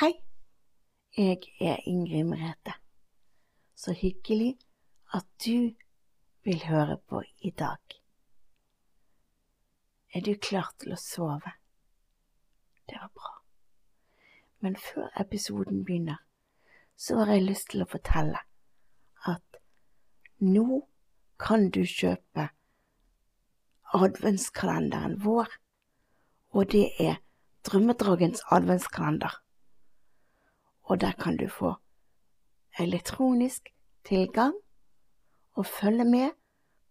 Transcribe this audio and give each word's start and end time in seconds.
Hei, 0.00 0.14
jeg 1.16 1.42
er 1.60 1.76
Ingrid 1.84 2.24
Merete. 2.24 2.72
Så 3.76 3.92
hyggelig 3.92 4.54
at 5.12 5.26
du 5.44 5.74
vil 6.44 6.62
høre 6.64 6.96
på 7.08 7.20
i 7.44 7.50
dag. 7.50 7.96
Er 10.14 10.24
du 10.24 10.30
klar 10.40 10.70
til 10.80 10.94
å 10.96 10.98
sove? 11.02 11.52
Det 12.88 12.96
var 12.96 13.10
bra. 13.12 13.34
Men 14.64 14.78
før 14.86 15.10
episoden 15.20 15.84
begynner, 15.84 16.24
så 16.96 17.18
har 17.20 17.34
jeg 17.34 17.44
lyst 17.50 17.68
til 17.74 17.84
å 17.84 17.90
fortelle 17.92 18.40
at 19.34 19.60
nå 20.40 20.80
kan 21.36 21.68
du 21.76 21.82
kjøpe 21.84 22.48
adventskalenderen 24.00 25.20
vår, 25.28 25.60
og 26.56 26.72
det 26.72 26.88
er 27.10 27.20
Drømmedragens 27.68 28.48
adventskalender. 28.48 29.42
Og 30.90 31.00
der 31.00 31.12
kan 31.12 31.36
du 31.36 31.48
få 31.48 31.74
elektronisk 32.78 33.68
tilgang 34.04 34.54
og 35.52 35.66
følge 35.66 36.04
med 36.04 36.30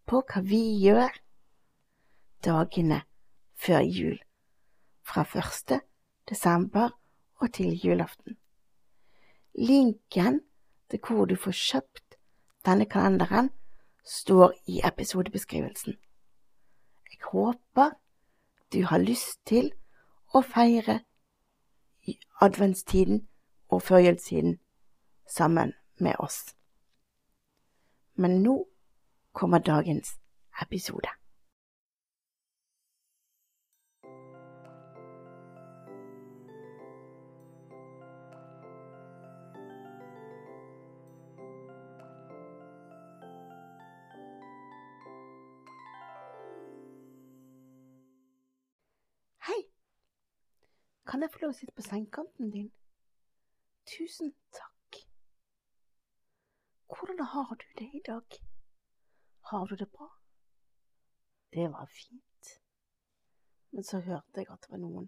på 0.08 0.22
hva 0.23 0.42
vi 0.42 0.60
gjør 0.80 1.18
dagene 2.46 3.02
før 3.59 3.84
jul, 3.84 4.22
fra 5.04 5.26
1. 5.28 5.82
desember 6.30 6.96
og 7.36 7.54
til 7.54 7.76
julaften. 7.86 8.38
Linken 9.56 10.40
til 10.90 11.00
hvor 11.08 11.26
du 11.26 11.36
får 11.36 11.52
kjøpt 11.52 12.16
denne 12.66 12.86
kalenderen, 12.86 13.50
står 14.06 14.54
i 14.68 14.80
episodebeskrivelsen. 14.88 15.98
Jeg 17.12 17.20
håper 17.31 17.92
du 18.73 18.86
har 18.86 19.04
lyst 19.04 19.44
til 19.45 19.73
å 20.34 20.42
feire 20.42 21.02
adventstiden 22.42 23.28
og 23.70 23.82
førjulstiden 23.82 24.59
sammen 25.28 25.73
med 26.00 26.14
oss. 26.20 26.56
Men 28.16 28.42
nå 28.44 28.67
kommer 29.31 29.59
dagens 29.59 30.20
episode. 30.62 31.09
Hei, 49.47 49.62
kan 51.08 51.22
jeg 51.22 51.31
få 51.31 51.40
lov 51.42 51.53
å 51.53 51.58
sitte 51.58 51.73
på 51.78 51.86
sengekanten 51.86 52.52
din? 52.52 52.72
Tusen 53.90 54.34
takk. 54.52 54.98
Hvordan 56.88 57.26
har 57.26 57.56
du 57.56 57.66
det 57.78 57.92
i 57.94 58.02
dag? 58.06 58.38
Har 59.40 59.68
du 59.68 59.76
det 59.76 59.92
bra? 59.92 60.09
Det 61.50 61.68
var 61.72 61.86
fint. 61.86 62.62
Men 63.70 63.84
så 63.84 64.00
hørte 64.00 64.44
jeg 64.44 64.50
at 64.50 64.62
det 64.62 64.72
var 64.72 64.81
noen 64.84 65.08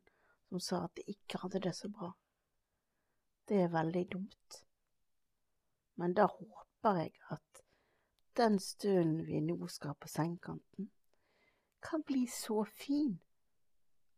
som 0.49 0.59
sa 0.59 0.79
at 0.85 0.95
de 0.97 1.05
ikke 1.13 1.43
hadde 1.43 1.61
det 1.61 1.75
så 1.77 1.91
bra. 1.93 2.09
Det 3.47 3.61
er 3.61 3.69
veldig 3.75 4.03
dumt. 4.15 4.57
Men 5.95 6.17
da 6.17 6.25
håper 6.25 7.03
jeg 7.03 7.13
at 7.29 7.61
den 8.37 8.59
stunden 8.59 9.27
vi 9.27 9.43
nå 9.45 9.67
skal 9.67 9.93
på 9.93 10.09
sengekanten, 10.09 10.89
kan 11.81 12.01
bli 12.01 12.25
så 12.27 12.63
fin 12.65 13.19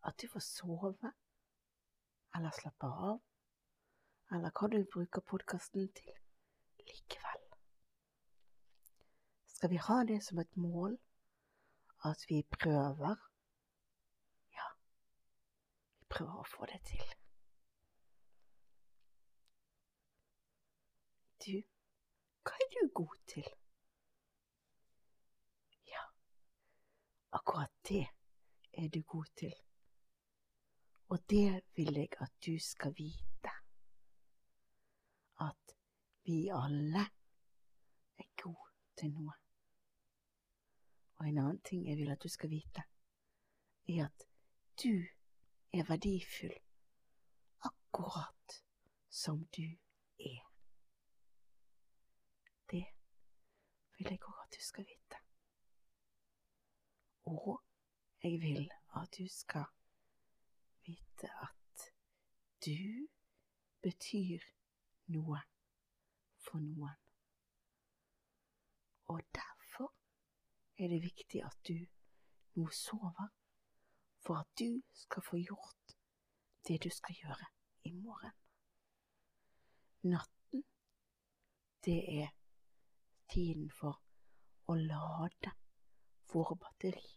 at 0.08 0.16
du 0.22 0.28
får 0.32 0.48
sove, 0.48 1.14
eller 2.36 2.60
slappe 2.62 2.88
av, 2.88 3.20
eller 4.34 4.52
hva 4.58 4.68
du 4.68 4.80
bruker 4.94 5.22
podkasten 5.22 5.88
til 5.98 6.14
likevel. 6.88 7.42
Skal 9.56 9.70
vi 9.70 9.82
ha 9.88 9.98
det 10.10 10.24
som 10.24 10.40
et 10.40 10.58
mål, 10.58 10.98
at 12.06 12.26
vi 12.30 12.44
prøver? 12.60 13.16
Ja, 14.58 14.70
vi 16.00 16.06
prøver 16.16 16.40
å 16.42 16.48
få 16.50 16.68
det 16.72 16.82
til. 16.90 17.04
Du, 21.46 21.56
hva 22.44 22.58
er 22.66 22.70
du 22.74 22.90
god 22.96 23.16
til? 23.28 23.48
Ja, 25.92 26.04
akkurat 27.40 27.72
det 27.90 28.06
er 28.74 28.90
du 28.90 29.02
god 29.02 29.32
til. 29.36 29.54
Og 31.10 31.20
det 31.30 31.62
vil 31.76 32.00
jeg 32.00 32.16
at 32.20 32.32
du 32.46 32.56
skal 32.60 32.96
vite. 32.98 33.63
At 35.40 35.76
vi 36.26 36.50
alle 36.54 37.06
er 38.18 38.30
gode 38.44 38.72
til 38.98 39.12
noe. 39.14 39.34
Og 41.16 41.28
en 41.28 41.38
annen 41.38 41.62
ting 41.62 41.88
jeg 41.88 41.98
vil 41.98 42.12
at 42.12 42.24
du 42.24 42.30
skal 42.30 42.50
vite, 42.50 42.84
er 43.88 44.06
at 44.06 44.26
du 44.84 44.94
er 45.74 45.84
verdifull 45.88 46.56
akkurat 47.70 48.64
som 49.10 49.46
du 49.58 49.68
er. 50.20 50.42
Det 52.72 52.86
vil 53.98 54.10
jeg 54.10 54.24
òg 54.24 54.42
at 54.44 54.56
du 54.58 54.62
skal 54.62 54.86
vite. 54.86 55.20
Og 57.26 57.62
jeg 58.24 58.42
vil 58.42 58.72
at 58.96 59.18
du 59.18 59.28
skal 59.30 59.66
vite 60.86 61.30
at 61.42 61.88
du 62.66 63.08
betyr 63.82 64.40
noe 65.12 65.40
for 66.44 66.60
noen. 66.60 67.00
Og 69.12 69.22
derfor 69.36 69.94
er 70.78 70.88
det 70.88 71.02
viktig 71.04 71.44
at 71.46 71.58
du 71.68 71.76
nå 72.56 72.70
sover, 72.72 73.28
for 74.24 74.40
at 74.40 74.48
du 74.60 74.82
skal 74.94 75.24
få 75.24 75.38
gjort 75.38 75.98
det 76.68 76.80
du 76.84 76.90
skal 76.90 77.16
gjøre 77.16 77.50
i 77.84 77.92
morgen. 77.92 78.32
Natten, 80.04 80.64
det 81.86 82.00
er 82.22 82.30
tiden 83.32 83.70
for 83.72 84.00
å 84.68 84.76
lade 84.80 85.52
våre 86.34 86.56
batteri. 86.56 87.10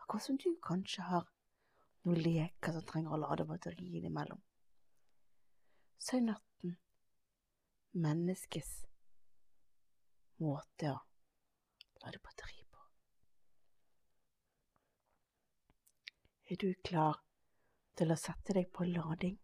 Akkurat 0.00 0.24
som 0.24 0.38
du 0.40 0.48
kanskje 0.64 1.04
har 1.08 1.28
noen 2.04 2.22
leker 2.22 2.74
som 2.74 2.86
trenger 2.88 3.14
å 3.14 3.20
lade 3.20 3.46
batteri 3.46 3.92
innimellom. 3.98 4.40
Så 5.98 6.16
er 6.16 6.26
natten 6.26 6.51
menneskets 7.92 8.86
måte 10.42 10.92
å 10.92 10.98
lade 12.02 12.20
batteri 12.24 12.64
på. 12.70 12.80
Er 16.50 16.60
du 16.60 16.72
klar 16.84 17.20
til 17.98 18.12
å 18.12 18.18
sette 18.18 18.56
deg 18.56 18.70
på 18.74 18.86
lading? 18.88 19.36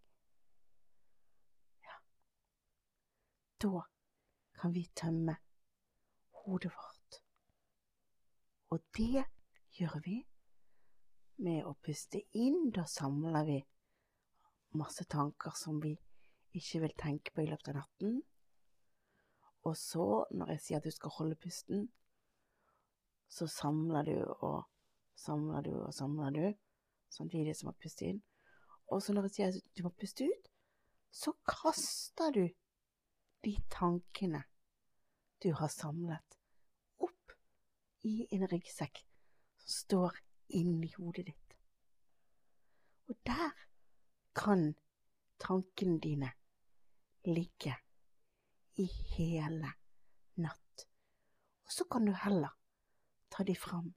Ja. 1.84 1.98
Da 3.60 3.84
kan 4.58 4.74
vi 4.74 4.88
tømme 4.96 5.36
hodet 6.42 6.72
vårt. 6.74 7.20
Og 8.72 8.82
det 8.96 9.24
gjør 9.78 10.00
vi 10.04 10.18
med 11.44 11.64
å 11.68 11.76
puste 11.84 12.24
inn. 12.36 12.70
Da 12.74 12.84
samler 12.88 13.46
vi 13.46 13.60
masse 14.76 15.04
tanker 15.08 15.54
som 15.56 15.78
vi 15.80 15.94
ikke 16.58 16.82
vil 16.82 16.98
tenke 16.98 17.32
på 17.34 17.44
i 17.44 17.48
løpet 17.52 17.72
av 17.72 17.80
natten. 17.82 18.18
Og 19.66 19.76
så, 19.76 20.24
når 20.30 20.54
jeg 20.54 20.60
sier 20.64 20.80
at 20.80 20.86
du 20.86 20.94
skal 20.94 21.14
holde 21.18 21.36
pusten, 21.42 21.88
så 23.28 23.46
samler 23.46 24.06
du 24.08 24.16
og 24.38 24.62
samler 25.18 25.66
du 25.66 25.72
og 25.82 25.94
samler 25.94 26.30
du, 26.30 26.44
samtidig 27.10 27.56
som 27.56 27.72
har 27.72 27.78
pustet 27.82 28.12
inn. 28.12 28.22
Og 28.88 29.02
så 29.02 29.12
når 29.12 29.28
jeg 29.28 29.34
sier 29.34 29.50
at 29.52 29.76
du 29.76 29.82
må 29.84 29.92
puste 29.98 30.28
ut, 30.28 30.48
så 31.10 31.34
kaster 31.48 32.32
du 32.32 32.44
de 33.44 33.54
tankene 33.72 34.42
du 35.42 35.52
har 35.54 35.70
samlet, 35.70 36.38
opp 36.98 37.34
i 38.08 38.26
en 38.34 38.46
ryggsekk 38.50 39.04
som 39.62 39.74
står 39.74 40.18
inni 40.58 40.90
hodet 40.96 41.28
ditt. 41.28 41.56
Og 43.08 43.16
der 43.26 43.54
kan 44.36 44.72
tankene 45.40 46.00
dine 46.02 46.32
ligge 47.28 47.76
i 48.78 48.86
hele 49.16 49.72
natt. 50.42 50.84
Og 51.66 51.72
så 51.74 51.86
kan 51.90 52.06
du 52.06 52.12
heller 52.12 52.54
ta 53.30 53.44
de 53.44 53.56
fram 53.56 53.90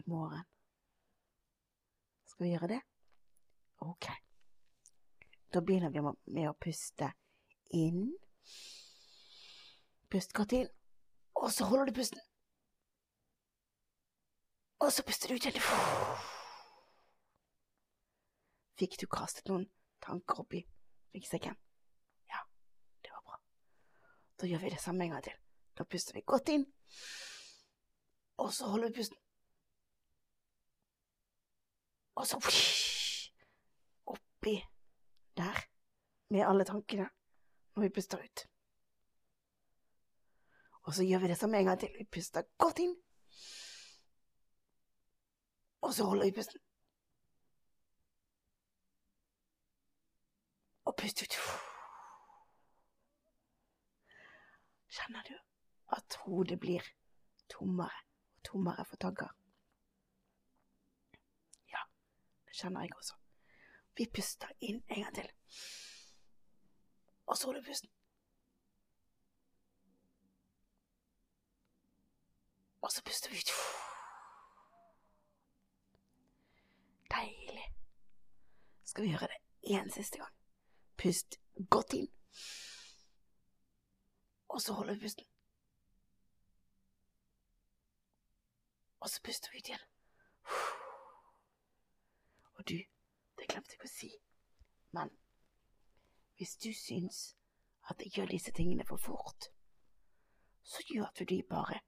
i 0.00 0.04
morgen. 0.06 0.44
Skal 2.24 2.46
vi 2.46 2.52
gjøre 2.54 2.72
det? 2.74 2.80
Ok. 3.84 4.08
Da 5.52 5.60
begynner 5.60 5.92
vi 5.92 6.02
med 6.02 6.48
å 6.50 6.56
puste 6.60 7.12
inn. 7.76 8.10
Pust 10.08 10.32
godt 10.36 10.56
inn, 10.56 10.68
og 11.36 11.52
så 11.52 11.68
holder 11.68 11.90
du 11.90 11.98
pusten. 12.00 12.20
Og 14.80 14.92
så 14.94 15.02
puster 15.04 15.28
du 15.28 15.36
ut 15.36 15.46
igjen. 15.48 15.62
Fikk 18.78 18.94
du 19.00 19.08
kastet 19.10 19.48
noen 19.50 19.66
tanker 20.04 20.44
opp 20.44 20.54
i 20.54 20.62
ryggsekken. 21.16 21.56
Ja, 22.30 22.44
det 23.02 23.10
var 23.12 23.24
bra. 23.26 23.40
Da 24.40 24.46
gjør 24.46 24.58
vi 24.62 24.70
det 24.70 24.80
samme 24.80 25.04
en 25.04 25.10
gang 25.10 25.24
til. 25.24 25.38
Da 25.78 25.84
puster 25.84 26.14
vi 26.14 26.22
godt 26.26 26.48
inn, 26.48 26.64
og 28.38 28.52
så 28.54 28.66
holder 28.66 28.88
vi 28.88 28.94
pusten. 28.94 29.18
Og 32.18 32.26
så 32.26 32.38
oppi 34.06 34.54
der 35.36 35.64
med 36.30 36.46
alle 36.46 36.64
tankene 36.64 37.08
når 37.76 37.82
vi 37.82 37.88
puster 37.94 38.18
ut. 38.18 38.46
Og 40.82 40.94
så 40.94 41.04
gjør 41.04 41.18
vi 41.18 41.28
det 41.28 41.38
samme 41.38 41.58
en 41.58 41.64
gang 41.64 41.80
til. 41.80 41.94
Vi 41.98 42.04
puster 42.04 42.42
godt 42.58 42.78
inn. 42.78 42.96
Og 45.80 45.94
så 45.94 46.04
holder 46.04 46.24
vi 46.24 46.32
pusten. 46.32 46.60
Og 50.84 50.96
pust 50.96 51.22
ut. 51.22 51.34
Kjenner 54.88 55.22
du 55.28 55.34
at 55.96 56.16
hodet 56.24 56.60
blir 56.60 56.84
tommere 57.48 58.04
og 58.36 58.44
tommere 58.44 58.84
for 58.84 58.96
tanker? 58.96 59.28
Ja, 61.72 61.82
det 62.46 62.56
kjenner 62.56 62.86
jeg 62.86 62.96
også. 62.96 63.14
Vi 63.96 64.06
puster 64.14 64.52
inn 64.60 64.82
en 64.88 65.02
gang 65.02 65.14
til. 65.14 65.30
Og 67.26 67.36
så 67.36 67.46
holder 67.46 67.60
du 67.60 67.66
pusten. 67.70 67.90
Og 72.80 72.92
så 72.92 73.02
puster 73.04 73.30
vi 73.30 73.36
ut. 73.36 73.50
Deilig. 77.10 77.66
Skal 78.84 79.04
vi 79.04 79.10
gjøre 79.10 79.28
det 79.28 79.76
én 79.76 79.90
siste 79.92 80.18
gang? 80.18 80.34
Pust 80.96 81.40
godt 81.70 81.92
inn. 81.92 82.08
Og 84.48 84.62
så 84.62 84.72
holder 84.72 84.94
vi 84.94 85.00
pusten. 85.00 85.26
Og 89.00 89.10
så 89.10 89.22
puster 89.22 89.52
vi 89.52 89.58
ut 89.58 89.68
igjen. 89.68 89.84
Og 92.56 92.68
du, 92.68 92.78
det 93.38 93.48
glemte 93.48 93.76
jeg 93.76 93.84
å 93.86 93.90
si, 93.92 94.08
men 94.96 95.12
hvis 96.38 96.56
du 96.62 96.72
syns 96.74 97.20
at 97.90 98.02
jeg 98.02 98.16
gjør 98.16 98.32
disse 98.32 98.52
tingene 98.56 98.86
for 98.88 99.00
fort, 99.02 99.50
så 100.62 100.82
gjør 100.90 101.12
du 101.18 101.24
de 101.24 101.42
bare 101.50 101.80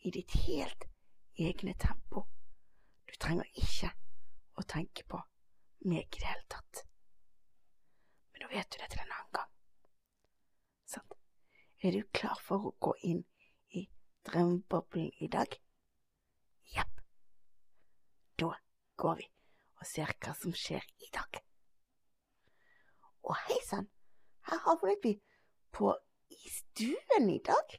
i 0.00 0.10
ditt 0.14 0.32
helt 0.46 0.88
egne 1.38 1.74
tempo. 1.78 2.24
Du 3.06 3.14
trenger 3.20 3.46
ikke 3.62 3.92
å 4.58 4.64
tenke 4.64 5.04
på 5.08 5.20
meg 5.84 6.08
i 6.08 6.20
det 6.20 6.26
hele 6.26 6.48
tatt. 6.50 6.82
Men 8.32 8.44
nå 8.44 8.50
vet 8.54 8.72
du 8.72 8.80
det 8.80 8.90
til 8.92 9.04
en 9.04 9.14
annen 9.14 9.32
gang. 9.38 9.57
Er 11.80 11.92
du 11.94 12.02
klar 12.10 12.38
for 12.42 12.64
å 12.66 12.70
gå 12.82 12.92
inn 13.06 13.20
i 13.78 13.84
drømmeboblen 14.26 15.12
i 15.22 15.28
dag? 15.30 15.52
Jepp. 16.74 17.02
Da 18.34 18.48
går 18.98 19.20
vi 19.20 19.26
og 19.78 19.86
ser 19.86 20.10
hva 20.18 20.34
som 20.34 20.56
skjer 20.58 20.82
i 21.06 21.10
dag. 21.14 21.38
Og 23.22 23.36
hei 23.44 23.60
sann, 23.68 23.86
her 24.50 24.58
havnet 24.64 25.06
vi 25.06 25.14
på 25.70 25.92
i 26.34 26.50
stuen 26.50 27.30
i 27.30 27.38
dag. 27.46 27.78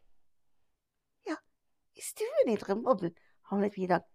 Ja, 1.28 1.36
I 2.00 2.06
stuen 2.06 2.54
i 2.54 2.58
drømmeboblen 2.64 3.20
havnet 3.52 3.76
vi 3.76 3.84
i 3.84 3.92
dag. 3.92 4.08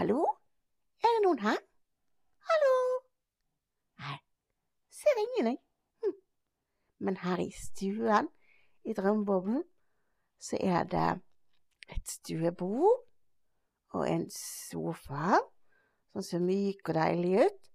Hallo? 0.00 0.24
Er 1.04 1.12
det 1.18 1.22
noen 1.28 1.44
her? 1.44 1.60
Hallo? 2.48 2.74
Nei, 4.00 4.18
ser 5.04 5.24
ingen, 5.26 5.52
jeg. 5.52 5.65
Men 6.98 7.18
her 7.20 7.40
i 7.42 7.50
stuen 7.52 8.28
i 8.84 8.94
drømmeboblen 8.96 9.62
så 10.40 10.58
er 10.60 10.84
det 10.84 11.20
et 11.92 12.08
stuebord 12.08 13.04
og 13.96 14.08
en 14.10 14.26
sofa 14.30 15.38
som 16.12 16.24
ser 16.24 16.44
myk 16.44 16.88
og 16.88 16.94
deilig 16.96 17.46
ut. 17.46 17.70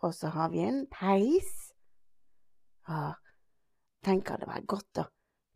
Og 0.00 0.14
så 0.14 0.28
har 0.32 0.48
vi 0.52 0.62
en 0.64 0.86
peis. 0.92 1.50
Og 2.88 3.14
tenker 4.04 4.40
det 4.40 4.48
var 4.48 4.64
godt 4.68 5.02
å 5.02 5.08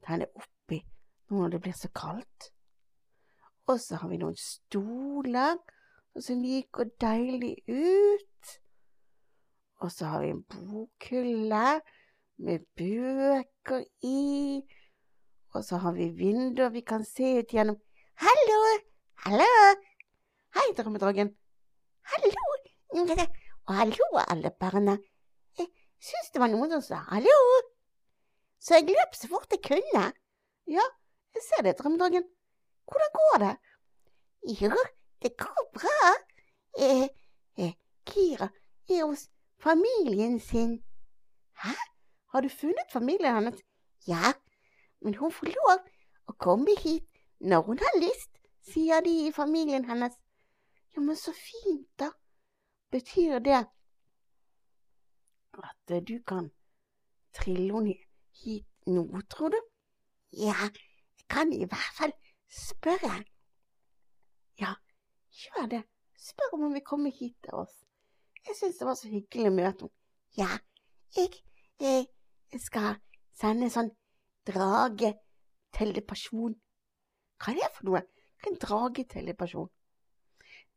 tenne 0.05 0.29
oppi 0.37 0.81
nå 1.31 1.41
når 1.41 1.55
det 1.55 1.63
blir 1.65 1.77
så 1.79 1.91
kaldt. 1.97 2.51
Og 3.69 3.81
så 3.81 3.97
har 4.01 4.11
vi 4.11 4.21
noen 4.21 4.37
stoler 4.37 5.57
som 6.13 6.23
ser 6.27 6.41
myke 6.41 6.85
og 6.85 6.97
deilig 7.01 7.55
ut. 7.69 8.53
Og 9.81 9.93
så 9.93 10.13
har 10.13 10.25
vi 10.25 10.33
en 10.35 10.45
bokhylle 10.49 11.65
med 12.37 12.65
bøker 12.77 13.85
i. 14.03 14.63
Og 15.55 15.65
så 15.65 15.77
har 15.77 15.93
vi 15.93 16.09
vinduer 16.19 16.73
vi 16.75 16.81
kan 16.81 17.05
se 17.05 17.39
ut 17.39 17.55
gjennom. 17.55 17.77
Hallo! 18.15 18.61
Hallo! 19.27 19.51
Hei, 20.55 20.67
drømmedragen. 20.77 21.31
Hallo! 22.03 22.45
Og 23.67 23.75
hallo, 23.75 24.09
alle 24.29 24.51
barna. 24.61 24.99
Jeg 25.59 25.67
syns 25.99 26.31
det 26.35 26.43
var 26.43 26.51
noen 26.53 26.75
som 26.75 26.83
sa 26.83 27.01
hallo. 27.11 27.39
Så 28.61 28.79
jeg 28.79 28.91
løp 28.91 29.17
så 29.17 29.31
fort 29.31 29.53
jeg 29.53 29.63
kunne. 29.65 30.05
Ja, 30.67 30.85
jeg 31.35 31.43
ser 31.47 31.65
det, 31.67 31.79
Drømmedragen. 31.79 32.25
Hvordan 32.89 33.11
går 33.19 33.39
det? 33.45 33.55
Jo, 34.61 34.71
det 35.23 35.37
går 35.37 35.65
bra. 35.77 36.13
Eh, 36.79 37.09
eh, 37.59 37.75
Kira 38.07 38.49
er 38.89 39.05
hos 39.05 39.29
familien 39.61 40.41
sin. 40.41 40.79
Hæ? 41.65 41.94
Har 42.35 42.43
du 42.43 42.49
funnet 42.49 42.93
familien 42.93 43.35
hennes? 43.35 43.61
Ja, 44.07 44.33
men 45.01 45.15
hun 45.15 45.31
får 45.33 45.53
lov 45.55 45.85
å 46.27 46.33
komme 46.43 46.75
hit 46.81 47.07
når 47.39 47.63
hun 47.69 47.79
har 47.79 47.99
lyst, 48.03 48.33
sier 48.67 49.05
de 49.07 49.13
i 49.29 49.33
familien 49.33 49.85
hennes. 49.87 50.17
Ja, 50.97 51.03
men 51.05 51.15
så 51.17 51.31
fint, 51.31 51.87
da. 51.99 52.09
Betyr 52.91 53.39
det 53.39 53.61
at 55.55 55.95
du 56.09 56.17
kan 56.27 56.51
trille 57.39 57.71
henne 57.71 57.95
hit 58.43 58.67
nå, 58.91 59.07
tror 59.31 59.55
du? 59.55 59.61
Ja, 60.33 60.59
jeg 60.67 61.29
kan 61.31 61.53
i 61.55 61.63
hvert 61.71 61.95
fall 62.01 62.17
spørre. 62.51 63.21
Ja, 64.59 64.75
gjør 65.31 65.71
det. 65.77 65.83
Spør 66.19 66.59
om 66.59 66.67
hun 66.67 66.75
vil 66.75 66.87
komme 66.87 67.15
hit 67.15 67.39
til 67.47 67.63
oss. 67.63 67.79
Jeg 68.43 68.59
syns 68.59 68.83
det 68.83 68.91
var 68.91 68.99
så 68.99 69.09
hyggelig 69.15 69.53
å 69.53 69.57
møte 69.61 69.87
henne. 69.87 69.97
Ja, 70.35 70.51
jeg, 71.15 71.31
jeg 71.79 72.09
skal 72.63 72.97
sende 73.35 73.65
en 73.67 73.75
sånn 73.75 73.91
dragetelepasjon. 74.49 76.55
Hva 77.41 77.49
er 77.53 77.57
det 77.59 77.75
for 77.77 77.85
noe? 77.89 78.03
En 78.47 78.55
dragetelepasjon? 78.61 79.71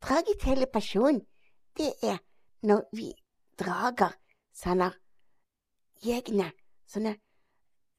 Dragetelepasjon, 0.04 1.16
det 1.78 1.90
er 2.02 2.18
når 2.66 2.80
vi 2.96 3.08
drager 3.58 4.12
sender 4.54 4.92
egne 6.02 6.52
sånne 6.88 7.14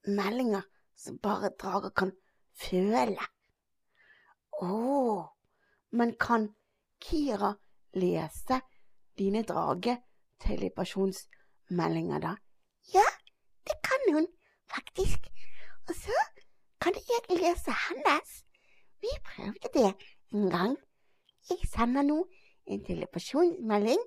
meldinger 0.08 0.64
som 1.00 1.18
bare 1.24 1.50
drager 1.60 1.90
kan 1.96 2.12
føle. 2.60 3.24
Å, 4.60 4.72
men 5.96 6.16
kan 6.20 6.50
Kira 7.00 7.56
lese 7.96 8.60
dine 9.20 9.44
dragetelepasjonsmeldinger, 9.48 12.20
da? 12.20 12.36
Ja, 12.92 13.08
hun 14.14 14.28
faktisk. 14.70 15.30
Og 15.88 15.96
så 15.96 16.18
kan 16.82 16.96
jeg 16.96 17.40
lese 17.40 17.72
hans. 17.72 18.44
Vi 19.02 19.12
prøvde 19.26 19.72
det 19.74 19.94
en 20.34 20.50
gang. 20.50 20.78
Jeg 21.50 21.70
sender 21.72 22.06
nå 22.06 22.24
en 22.70 22.84
telefonmelding 22.86 24.02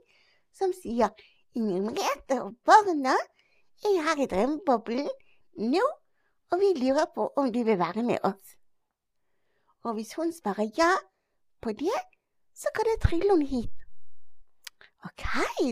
som 0.55 0.73
sier 0.77 1.11
Ingrid 1.57 1.89
Merete 1.89 2.39
og 2.45 2.55
barna 2.65 3.17
er 3.83 3.99
her 4.07 4.21
i 4.23 4.29
drømmeboblen 4.31 5.09
nå 5.73 5.83
og 6.53 6.61
vi 6.61 6.73
lurer 6.77 7.09
på 7.15 7.27
om 7.41 7.49
du 7.53 7.63
vil 7.65 7.79
være 7.81 8.03
med 8.05 8.19
oss. 8.29 8.57
Og 9.83 9.97
hvis 9.97 10.15
hun 10.15 10.33
svarer 10.33 10.69
ja 10.79 10.91
på 11.65 11.73
det, 11.73 11.99
så 12.55 12.69
kan 12.77 12.87
jeg 12.91 13.01
trylle 13.03 13.33
henne 13.33 13.49
hit. 13.49 13.79
Ok, 15.09 15.25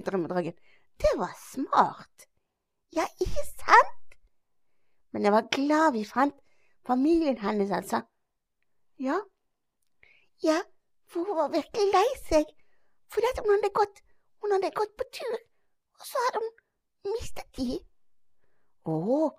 drømmedragen, 0.06 0.56
det 1.02 1.12
var 1.20 1.34
smart. 1.52 2.26
Ja, 2.96 3.04
ikke 3.20 3.44
sant? 3.52 3.99
Men 5.12 5.26
jeg 5.26 5.34
var 5.34 5.50
glad 5.52 5.92
vi 5.96 6.04
fant 6.06 6.36
familien 6.86 7.38
hennes, 7.38 7.70
altså. 7.70 8.02
Ja, 9.00 9.18
ja, 10.42 10.56
for 11.10 11.24
hun 11.24 11.36
var 11.36 11.52
virkelig 11.52 11.92
lei 11.92 12.08
seg 12.24 12.48
fordi 13.12 13.30
hun 13.40 13.50
hadde 13.56 13.72
gått, 13.74 14.02
hun 14.40 14.52
hadde 14.54 14.70
gått 14.76 14.92
på 14.96 15.06
tur, 15.16 15.38
og 15.98 16.04
så 16.06 16.20
hadde 16.26 16.42
hun 16.44 17.14
mistet 17.14 17.48
de. 17.58 17.80
Å, 18.86 19.30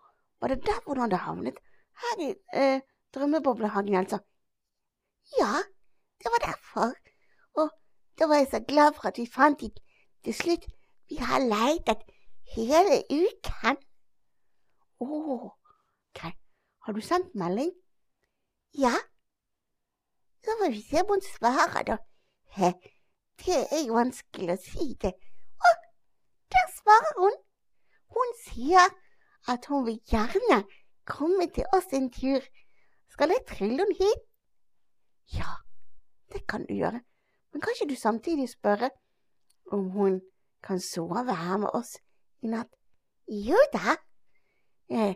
var 0.42 0.52
det 0.52 0.66
der 0.68 0.82
hun 0.86 1.00
hadde 1.00 1.22
havnet? 1.24 1.62
Her 2.02 2.24
i 2.26 2.28
eh, 2.58 2.84
drømmeboblehagen, 3.16 3.96
altså. 4.02 4.20
Ja, 5.38 5.62
det 6.20 6.34
var 6.34 6.44
derfor. 6.44 6.92
Og 7.56 7.72
da 8.20 8.28
var 8.28 8.42
jeg 8.42 8.52
så 8.52 8.62
glad 8.68 9.00
for 9.00 9.08
at 9.08 9.22
vi 9.22 9.26
fant 9.30 9.64
dem 9.64 9.72
til 10.26 10.36
slutt. 10.36 10.68
Vi 11.10 11.22
har 11.24 11.42
leitet 11.46 12.04
hele 12.58 13.02
uken. 13.08 13.80
Å, 15.02 15.08
OK. 16.12 16.34
Har 16.86 16.94
du 16.94 17.02
sendt 17.02 17.36
melding? 17.36 17.72
Ja. 18.74 18.94
Da 20.46 20.56
får 20.60 20.72
vi 20.72 20.82
se 20.82 21.02
om 21.02 21.08
hun 21.10 21.22
svarer, 21.22 21.84
da. 21.84 21.98
He, 22.58 22.72
det 23.46 23.60
er 23.72 23.86
jo 23.88 23.96
vanskelig 23.96 24.56
å 24.56 24.62
si 24.62 24.88
det. 25.02 25.14
Å, 25.62 25.74
der 26.52 26.68
svarer 26.76 27.20
hun. 27.20 27.38
Hun 28.12 28.34
sier 28.44 28.90
at 29.48 29.68
hun 29.72 29.86
vil 29.88 30.02
gjerne 30.12 30.64
komme 31.08 31.48
til 31.56 31.70
oss 31.78 31.88
en 31.96 32.10
tur. 32.12 32.44
Skal 33.14 33.32
jeg 33.32 33.46
trille 33.48 33.86
henne 33.86 33.96
hit? 34.00 34.28
Ja, 35.32 35.62
det 36.34 36.44
kan 36.48 36.66
du 36.68 36.76
gjøre. 36.76 37.02
Men 37.52 37.62
kan 37.62 37.76
ikke 37.76 37.92
du 37.94 37.96
samtidig 37.96 38.50
spørre 38.50 38.90
om 39.72 39.90
hun 39.96 40.22
kan 40.64 40.80
sove 40.80 41.36
her 41.36 41.58
med 41.58 41.72
oss 41.74 41.98
i 42.42 42.52
natt? 42.52 42.72
Jo 43.28 43.60
da. 43.74 43.96
Eh, 44.92 45.16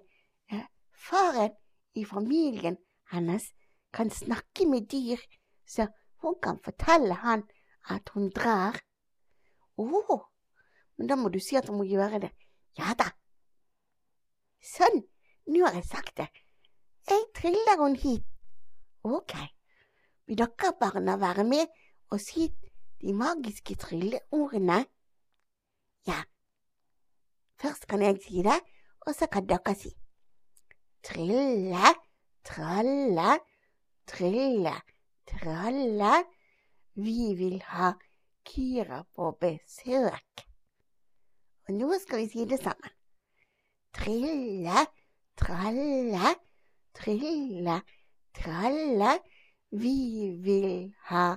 faren 0.96 1.54
i 1.96 2.06
familien 2.06 2.78
hennes 3.12 3.52
kan 3.94 4.10
snakke 4.10 4.68
med 4.68 4.88
dyr, 4.92 5.20
så 5.66 5.88
hun 6.24 6.36
kan 6.44 6.60
fortelle 6.64 7.14
han 7.14 7.44
at 7.90 8.10
hun 8.14 8.30
drar. 8.30 8.80
Å, 9.78 9.84
oh, 9.84 10.24
men 10.98 11.08
da 11.08 11.18
må 11.20 11.30
du 11.30 11.40
si 11.44 11.58
at 11.60 11.70
hun 11.70 11.80
må 11.82 11.88
gjøre 11.88 12.22
det. 12.26 12.32
Ja 12.80 12.96
da. 12.98 13.12
Sånn, 14.66 15.04
nå 15.52 15.66
har 15.68 15.78
jeg 15.78 15.88
sagt 15.88 16.16
det. 16.20 16.30
Jeg 17.06 17.28
triller 17.38 17.80
hun 17.84 17.96
hit. 18.00 18.26
Ok. 19.06 19.36
Vil 20.26 20.40
dere 20.42 20.72
barna 20.80 21.20
være 21.22 21.46
med 21.46 21.70
og 22.10 22.22
si 22.22 22.48
de 23.02 23.14
magiske 23.14 23.76
trylleordene? 23.78 24.80
Ja. 26.10 26.24
Først 27.62 27.86
kan 27.88 28.02
jeg 28.02 28.18
si 28.24 28.42
det, 28.44 28.58
og 29.06 29.14
så 29.16 29.30
kan 29.32 29.46
dere 29.48 29.76
si. 29.78 29.94
Trille, 31.06 31.94
tralle, 32.44 33.40
trille, 34.08 34.74
tralle. 35.30 36.14
Vi 36.96 37.36
vil 37.38 37.60
ha 37.62 37.92
Kira 38.46 39.04
på 39.14 39.30
besøk. 39.38 40.42
Og 41.68 41.78
nå 41.78 42.00
skal 42.02 42.24
vi 42.24 42.30
si 42.32 42.46
det 42.50 42.58
sammen. 42.64 42.96
Trille, 43.94 44.86
tralle, 45.38 46.34
trille, 46.98 47.78
tralle. 48.42 49.14
Vi 49.70 50.00
vil 50.48 50.96
ha 51.12 51.28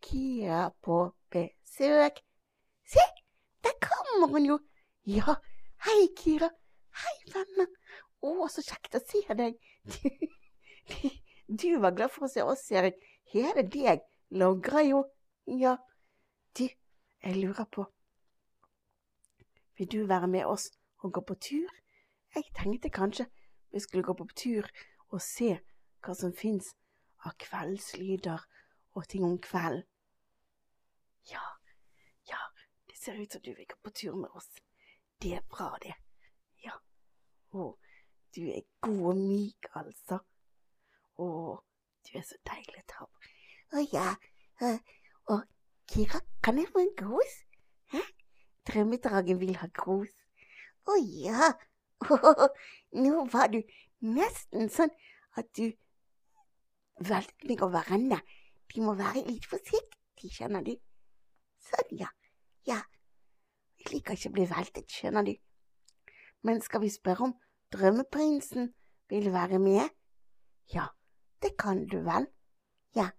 Kira 0.00 0.70
på 0.80 1.02
besøk. 1.28 2.22
Se, 2.88 3.04
der 3.64 3.76
kommer 3.84 4.32
hun 4.32 4.48
jo. 4.48 4.58
Ja, 5.04 5.36
hei, 5.84 6.08
Kira. 6.16 6.48
Hei, 7.02 7.16
venner. 7.36 7.68
Å, 8.20 8.48
så 8.52 8.62
kjekt 8.64 8.96
å 8.98 9.02
se 9.04 9.24
deg. 9.34 9.58
Du 11.50 11.80
var 11.82 11.96
glad 11.98 12.12
for 12.14 12.28
å 12.28 12.30
se 12.30 12.44
oss, 12.46 12.68
Erik. 12.70 12.98
Hele 13.32 13.64
deg 13.66 14.04
logrer 14.30 14.84
jo. 14.86 15.00
Ja, 15.50 15.72
du, 16.54 16.68
jeg 16.68 17.34
lurer 17.40 17.66
på 17.66 17.88
Vil 19.74 19.88
du 19.90 20.04
være 20.06 20.28
med 20.30 20.46
oss 20.46 20.68
og 21.02 21.16
gå 21.16 21.24
på 21.26 21.34
tur? 21.34 21.72
Jeg 22.36 22.46
tenkte 22.54 22.92
kanskje 22.94 23.26
vi 23.72 23.80
skulle 23.82 24.06
gå 24.06 24.14
på 24.14 24.28
tur 24.36 24.68
og 25.10 25.18
se 25.22 25.56
hva 26.04 26.14
som 26.14 26.34
fins 26.36 26.70
av 27.26 27.34
kveldslyder 27.42 28.46
og 28.94 29.08
ting 29.10 29.24
om 29.26 29.38
kvelden. 29.42 29.82
Ja, 31.30 31.42
ja, 32.30 32.40
det 32.86 32.98
ser 32.98 33.18
ut 33.18 33.32
som 33.32 33.42
du 33.42 33.52
vil 33.54 33.66
gå 33.66 33.78
på 33.82 33.90
tur 33.90 34.14
med 34.14 34.30
oss. 34.30 34.48
Det 35.22 35.34
er 35.36 35.46
bra, 35.50 35.74
det. 35.82 35.94
Ja. 36.64 36.78
Å, 37.52 37.74
du 38.36 38.46
er 38.48 38.62
god 38.80 39.06
og 39.12 39.16
myk, 39.20 39.70
altså. 39.78 40.20
Å, 41.20 41.26
du 42.06 42.10
er 42.18 42.24
så 42.26 42.38
deilig 42.48 42.84
Tav. 42.90 43.08
ta. 43.08 43.36
Å 43.76 43.84
ja. 43.92 44.06
Og 45.30 45.42
Kira, 45.90 46.20
kan 46.42 46.58
jeg 46.58 46.70
få 46.70 46.84
en 46.84 46.94
kos? 46.98 47.36
Hæ? 47.92 48.02
Drømmedragen 48.70 49.40
vil 49.40 49.56
ha 49.58 49.68
kos. 49.74 50.12
Å 50.86 50.96
ja. 51.02 51.50
Nå 53.02 53.26
var 53.32 53.50
du 53.52 53.60
nesten 54.00 54.70
sånn 54.72 54.92
at 55.38 55.50
du 55.58 55.66
valgte 57.00 57.48
meg 57.50 57.62
over 57.66 57.90
ende. 57.94 58.20
De 58.70 58.82
må 58.84 58.94
være 58.98 59.26
litt 59.26 59.46
forsiktige, 59.50 60.30
skjønner 60.30 60.64
du. 60.66 60.74
Sånn, 61.70 61.94
ja. 62.04 62.10
Ja. 62.68 62.80
Jeg 63.80 63.94
liker 63.94 64.16
ikke 64.16 64.30
å 64.30 64.36
bli 64.36 64.46
veltet, 64.50 64.92
skjønner 64.92 65.26
du. 65.26 65.34
Men 66.46 66.60
skal 66.64 66.84
vi 66.84 66.90
spørre 66.92 67.30
om 67.30 67.36
drømmeprinsen 67.72 68.74
vil 69.08 69.32
være 69.32 69.58
med? 69.58 69.88
Ja, 70.74 70.86
det 71.42 71.56
kan 71.58 71.86
du 71.88 71.96
vel? 71.96 72.26
Ja, 72.94 73.10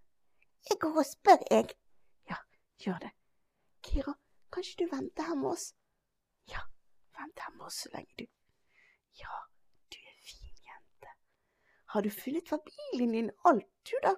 jeg 0.69 0.77
går 0.79 0.97
og 0.97 1.05
spør, 1.05 1.43
jeg. 1.51 1.69
Ja, 2.29 2.35
gjør 2.85 2.97
det. 3.05 3.11
Kira, 3.83 4.13
kan 4.51 4.63
ikke 4.63 4.83
du 4.83 4.95
vente 4.95 5.23
her 5.23 5.35
med 5.35 5.49
oss? 5.49 5.73
Ja, 6.47 6.61
vent 7.19 7.39
her 7.39 7.55
med 7.55 7.65
oss 7.65 7.83
så 7.83 7.89
lenge, 7.93 8.13
du. 8.19 8.25
Ja, 9.19 9.37
du 9.93 9.97
er 9.97 10.17
fin 10.25 10.57
jente. 10.67 11.13
Har 11.85 12.01
du 12.01 12.09
funnet 12.09 12.49
familien 12.49 13.11
din 13.11 13.31
alt, 13.45 13.71
du, 13.89 13.95
da? 14.03 14.15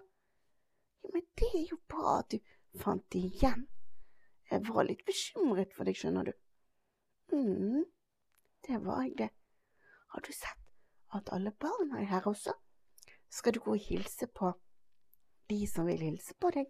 Ja, 1.04 1.10
men 1.13 1.22
det 1.40 1.50
er 1.56 1.68
jo 1.72 1.80
bra 1.88 2.20
at 2.20 2.32
du 2.32 2.40
fant 2.80 3.06
det 3.13 3.20
igjen. 3.20 3.68
Jeg 4.52 4.68
var 4.68 4.86
litt 4.86 5.06
bekymret 5.06 5.74
for 5.74 5.88
deg, 5.88 5.98
skjønner 5.98 6.30
du. 6.30 6.34
mm, 7.34 7.86
det 8.68 8.86
var 8.86 9.02
jeg 9.04 9.18
det. 9.18 9.30
Har 10.13 10.22
du 10.22 10.34
sett 10.34 11.17
at 11.17 11.32
alle 11.34 11.51
barna 11.58 12.01
er 12.01 12.10
her 12.13 12.29
også? 12.29 12.53
skal 13.34 13.53
du 13.53 13.60
gå 13.60 13.74
og 13.74 13.82
hilse 13.82 14.27
på 14.29 14.51
de 15.50 15.65
som 15.67 15.88
vil 15.89 16.01
hilse 16.05 16.36
på 16.39 16.51
deg. 16.53 16.70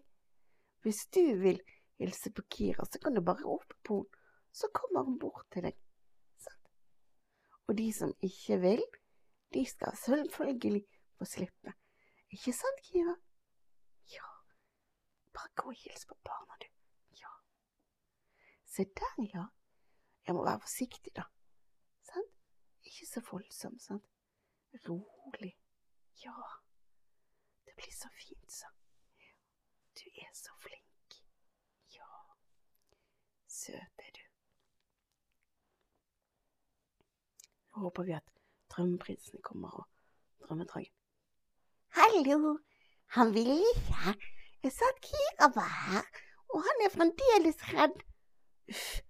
Hvis 0.84 1.06
du 1.12 1.22
vil 1.40 1.60
hilse 2.00 2.32
på 2.34 2.44
Kira, 2.50 2.86
så 2.88 3.00
kan 3.00 3.14
du 3.14 3.20
bare 3.24 3.44
rope 3.44 3.76
på 3.84 4.02
henne, 4.02 4.20
så 4.54 4.68
kommer 4.70 5.02
hun 5.02 5.16
bort 5.18 5.48
til 5.50 5.64
deg. 5.66 5.74
Sånn. 6.38 6.60
Og 7.66 7.74
de 7.74 7.88
som 7.96 8.12
ikke 8.22 8.60
vil, 8.62 8.82
de 9.50 9.64
skal 9.66 9.96
selvfølgelig 9.98 10.84
få 11.18 11.26
slippe. 11.26 11.74
Ikke 12.30 12.54
sant, 12.54 12.84
Kira? 12.86 13.16
Ja, 14.14 14.28
bare 15.34 15.50
gå 15.58 15.72
og 15.72 15.80
hils 15.80 16.06
på 16.06 16.14
barna, 16.22 16.60
du. 16.62 16.68
Ja. 17.18 17.32
Se 18.76 18.86
der, 18.86 19.18
ja. 19.34 19.48
Jeg 20.22 20.38
må 20.38 20.46
være 20.46 20.62
forsiktig, 20.62 21.16
da. 21.18 21.26
Sant? 22.06 22.33
Ikke 22.84 23.06
så 23.06 23.20
voldsom, 23.30 23.78
sant? 23.78 24.04
Rolig. 24.88 25.54
Ja, 26.24 26.42
det 27.66 27.74
blir 27.76 27.92
så 27.92 28.08
fint, 28.18 28.52
så. 28.52 28.66
Du 29.94 30.04
er 30.20 30.30
så 30.34 30.52
flink. 30.60 31.16
Ja, 31.94 32.10
søt 33.48 34.04
er 34.06 34.12
du. 34.18 34.22
Nå 37.70 37.86
håper 37.86 38.02
vi 38.02 38.16
at 38.18 38.28
drømmeprinsen 38.70 39.42
kommer 39.42 39.70
og 39.80 39.88
drømmedragen. 40.46 40.92
Hallo, 41.94 42.58
han 43.16 43.34
vil 43.34 43.54
ikke. 43.74 44.16
Jeg 44.62 44.72
sa 44.72 44.84
at 44.90 45.00
Kira 45.06 45.48
var 45.54 45.72
her, 45.86 46.06
og 46.48 46.62
han 46.66 46.84
er 46.84 46.90
fremdeles 46.90 47.64
redd. 47.70 47.96
Uff, 48.68 49.00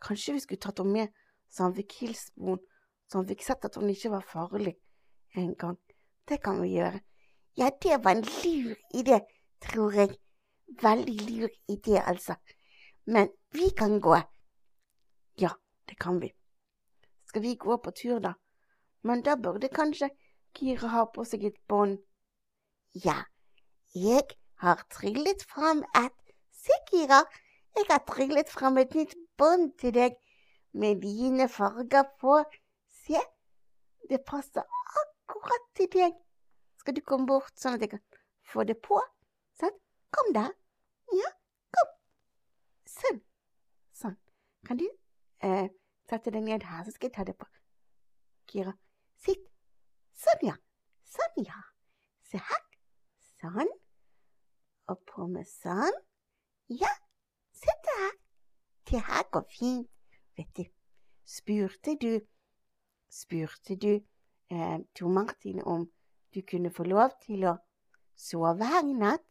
kanskje 0.00 0.36
vi 0.36 0.44
skulle 0.44 0.60
tatt 0.60 0.78
henne 0.78 0.92
med 0.92 1.18
så 1.52 1.66
han 1.66 1.74
fikk 1.76 1.98
hilst 2.00 2.32
på 2.36 2.54
henne, 2.54 2.71
så 3.12 3.20
han 3.20 3.28
fikk 3.28 3.42
sett 3.44 3.64
at 3.68 3.76
hun 3.76 3.90
ikke 3.92 4.14
var 4.14 4.24
farlig 4.24 4.72
en 5.36 5.52
gang. 5.60 5.76
Det 6.28 6.38
kan 6.40 6.62
vi 6.62 6.70
gjøre. 6.78 7.00
Ja, 7.60 7.68
det 7.82 7.98
var 8.04 8.16
en 8.16 8.24
lur 8.24 8.76
idé, 8.96 9.18
tror 9.60 9.92
jeg. 9.92 10.14
Veldig 10.80 11.16
lur 11.28 11.50
idé, 11.68 11.98
altså. 12.00 12.38
Men 13.04 13.28
vi 13.52 13.68
kan 13.76 14.00
gå. 14.00 14.16
Ja, 15.38 15.50
det 15.88 15.98
kan 16.00 16.22
vi. 16.22 16.32
Skal 17.28 17.42
vi 17.42 17.54
gå 17.54 17.76
på 17.76 17.90
tur, 17.90 18.18
da? 18.18 18.32
Men 19.02 19.22
da 19.22 19.36
burde 19.36 19.68
kanskje 19.68 20.08
Kira 20.54 20.88
ha 20.88 21.04
på 21.12 21.24
seg 21.28 21.44
et 21.44 21.60
bånd. 21.68 21.98
Ja, 23.04 23.18
jeg 23.94 24.24
har 24.64 24.80
trillet 24.92 25.44
fram 25.48 25.84
et 25.96 26.16
Se, 26.62 26.76
Kira, 26.88 27.24
jeg 27.76 27.88
har 27.88 28.04
trillet 28.06 28.48
fram 28.48 28.76
et 28.78 28.92
nytt 28.94 29.16
bånd 29.36 29.72
til 29.80 29.92
deg 29.96 30.18
med 30.72 31.00
dine 31.02 31.48
farger 31.50 32.04
på. 32.20 32.36
Se, 33.02 33.18
det 34.10 34.20
passer 34.26 34.62
akkurat 35.02 35.64
til 35.74 35.88
deg. 35.90 36.14
Skal 36.78 36.94
du 36.94 37.02
komme 37.06 37.26
bort 37.26 37.54
sånn 37.58 37.74
at 37.78 37.82
jeg 37.82 37.94
kan 37.94 38.02
få 38.52 38.62
det 38.68 38.76
på? 38.84 38.98
Sånn. 39.58 39.74
Kom 40.14 40.28
da. 40.36 40.44
Ja, 41.16 41.30
kom. 41.74 41.92
Sånn. 42.94 43.20
Sånn. 43.96 44.16
Kan 44.68 44.78
du 44.78 44.86
eh, 44.86 45.66
sette 46.10 46.30
deg 46.34 46.46
ned 46.46 46.66
her, 46.68 46.84
så 46.86 46.94
skal 46.94 47.08
jeg 47.08 47.16
ta 47.16 47.26
det 47.26 47.34
på. 47.38 47.48
Kira, 48.52 48.74
sitt. 49.24 49.46
Sånn, 50.22 50.46
ja. 50.52 50.56
Sånn, 51.08 51.46
ja. 51.48 51.62
Se 52.28 52.38
her. 52.38 52.66
Sånn. 53.40 53.72
Og 54.92 55.02
på 55.08 55.26
med 55.30 55.48
sånn. 55.48 55.98
Ja, 56.70 56.92
sitt 57.56 57.90
her. 57.96 58.12
Det 58.90 59.02
her 59.08 59.26
går 59.34 59.48
fint. 59.50 59.90
Vet 60.38 60.54
du, 60.56 60.64
spurte 61.28 61.96
du 62.00 62.12
Spurte 63.12 63.76
du 63.76 63.92
eh, 64.48 64.78
Tor 64.94 65.08
Martin 65.08 65.60
om 65.64 65.84
du 66.32 66.40
kunne 66.48 66.70
få 66.72 66.86
lov 66.88 67.12
til 67.20 67.44
å 67.44 67.58
sove 68.16 68.64
her 68.64 68.88
i 68.88 68.94
natt? 68.96 69.24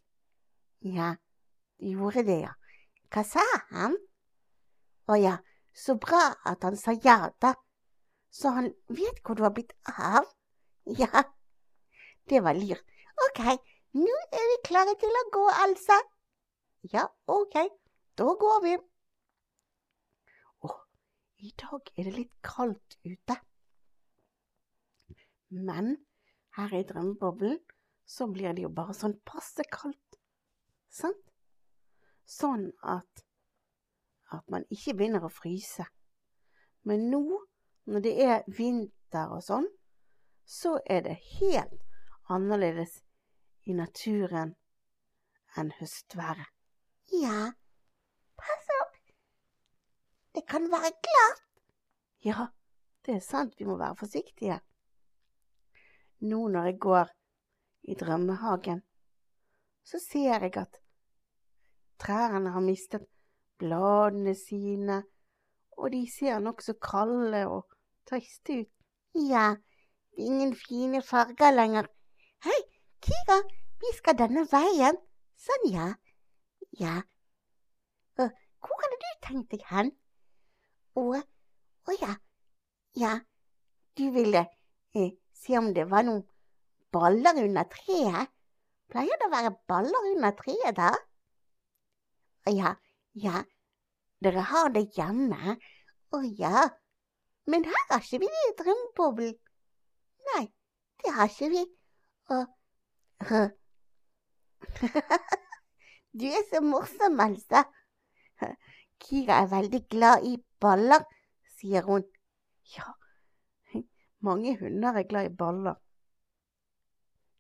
Ja, 0.85 1.15
du 1.81 1.87
gjorde 1.89 2.21
det, 2.27 2.37
ja. 2.43 2.53
Hva 3.09 3.25
sa 3.25 3.47
han? 3.71 3.97
Å 5.09 5.17
ja, 5.17 5.33
så 5.73 5.97
bra 5.97 6.21
at 6.45 6.61
han 6.67 6.77
sa 6.77 6.93
ja, 6.93 7.31
da. 7.41 7.55
Så 8.29 8.53
han 8.53 8.69
vet 9.01 9.25
hvor 9.25 9.39
du 9.39 9.43
har 9.47 9.53
blitt 9.57 9.73
av? 9.89 10.29
Ja, 10.85 11.25
det 12.29 12.45
var 12.45 12.61
lurt. 12.61 12.85
Ok, 13.27 13.43
nå 13.97 14.23
er 14.29 14.49
vi 14.53 14.63
klare 14.69 14.93
til 15.01 15.21
å 15.25 15.27
gå, 15.33 15.45
altså. 15.65 15.97
Ja, 16.93 17.09
ok, 17.25 17.63
da 18.17 18.33
går 18.45 18.65
vi. 18.69 18.79
Å, 20.69 20.81
i 21.49 21.55
dag 21.65 21.95
er 21.97 22.11
det 22.11 22.19
litt 22.21 22.35
kaldt 22.45 23.01
ute. 23.01 23.41
Men 25.51 25.97
her 26.55 26.73
i 26.73 26.83
drømmeboblen 26.87 27.59
så 28.05 28.27
blir 28.27 28.55
det 28.55 28.63
jo 28.63 28.71
bare 28.75 28.95
sånn 28.95 29.17
passe 29.27 29.63
kaldt. 29.71 30.17
Sant? 30.91 31.19
Sånn 32.27 32.69
at, 32.87 33.23
at 34.31 34.47
man 34.51 34.65
ikke 34.71 34.95
begynner 34.99 35.27
å 35.27 35.31
fryse. 35.31 35.85
Men 36.87 37.09
nå, 37.11 37.23
når 37.91 38.03
det 38.07 38.15
er 38.23 38.47
vinter 38.47 39.35
og 39.35 39.43
sånn, 39.45 39.67
så 40.47 40.77
er 40.89 41.03
det 41.05 41.19
helt 41.37 41.77
annerledes 42.31 43.01
i 43.67 43.75
naturen 43.75 44.55
enn 45.59 45.71
høstværet. 45.79 46.47
Ja, 47.11 47.51
pass 48.39 48.73
opp. 48.79 48.97
Det 50.31 50.47
kan 50.47 50.71
være 50.71 50.93
glatt. 51.03 51.47
Ja, 52.23 52.47
det 53.05 53.17
er 53.17 53.23
sant, 53.25 53.57
vi 53.59 53.67
må 53.67 53.75
være 53.79 53.99
forsiktige. 53.99 54.61
Nå 56.21 56.47
når 56.53 56.65
jeg 56.69 56.79
går 56.79 57.09
i 57.89 57.95
drømmehagen, 57.97 58.81
så 59.83 59.99
ser 59.99 60.43
jeg 60.45 60.57
at 60.57 60.77
trærne 62.01 62.51
har 62.53 62.61
mistet 62.61 63.07
bladene 63.57 64.35
sine, 64.37 65.01
og 65.77 65.91
de 65.91 66.01
ser 66.11 66.39
nokså 66.39 66.75
kalde 66.81 67.41
og 67.47 67.73
triste 68.09 68.59
ut. 68.61 68.69
Ja, 69.15 69.55
det 70.13 70.23
er 70.23 70.29
ingen 70.29 70.53
fine 70.55 71.01
farger 71.01 71.55
lenger. 71.55 71.89
Hei, 72.45 72.59
Kira, 73.01 73.39
vi 73.81 73.93
skal 73.97 74.17
denne 74.21 74.45
veien. 74.51 74.99
Sånn, 75.41 75.65
ja. 75.73 75.87
Ja. 76.77 76.99
Uh, 78.19 78.29
hvor 78.61 78.83
hadde 78.83 79.01
du 79.01 79.09
tenkt 79.25 79.55
deg 79.55 79.65
hen? 79.73 79.89
Å, 81.01 81.05
å 81.89 81.97
ja. 81.97 82.13
Ja, 82.93 83.17
du 83.97 84.05
ville 84.13 84.45
eh, 84.93 85.13
se 85.41 85.57
om 85.59 85.71
det 85.73 85.87
var 85.89 86.05
noen 86.07 86.23
baller 86.93 87.39
under 87.43 87.65
treet. 87.71 88.29
Pleier 88.91 89.19
det 89.19 89.27
å 89.29 89.33
være 89.33 89.53
baller 89.71 90.09
under 90.11 90.35
treet 90.37 90.75
da? 90.77 90.91
Ja, 92.51 92.75
ja, 93.13 93.43
dere 94.23 94.43
har 94.49 94.71
det 94.75 94.87
hjemme. 94.97 95.57
Å 96.11 96.17
ja, 96.37 96.65
men 97.47 97.65
her 97.65 97.85
har 97.89 98.03
ikke 98.03 98.21
vi 98.23 98.29
det 98.31 98.43
i 98.49 98.57
drømmeboblen. 98.63 99.35
Nei, 100.31 100.45
det 101.01 101.13
har 101.15 101.31
ikke 101.31 101.49
vi. 101.53 101.63
Og 102.35 102.43
Du 106.19 106.25
er 106.27 106.43
så 106.49 106.59
morsom, 106.63 107.19
Elsa. 107.23 107.63
Kira 109.01 109.39
er 109.41 109.53
veldig 109.53 109.81
glad 109.89 110.25
i 110.27 110.35
baller, 110.61 111.05
sier 111.57 111.87
hun. 111.87 112.03
Ja, 112.75 112.87
mange 114.21 114.57
hunder 114.59 114.97
er 114.99 115.07
glad 115.09 115.29
i 115.29 115.35
baller. 115.35 115.75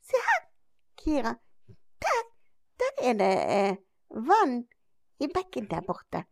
Se 0.01 0.21
her, 0.27 0.45
Kira. 0.97 1.33
Der, 2.01 2.21
der 2.79 3.03
er 3.09 3.13
det 3.13 3.33
eh, 3.57 3.77
vann 4.09 4.67
i 5.19 5.27
bekken 5.27 5.69
der 5.69 5.81
borte. 5.81 6.23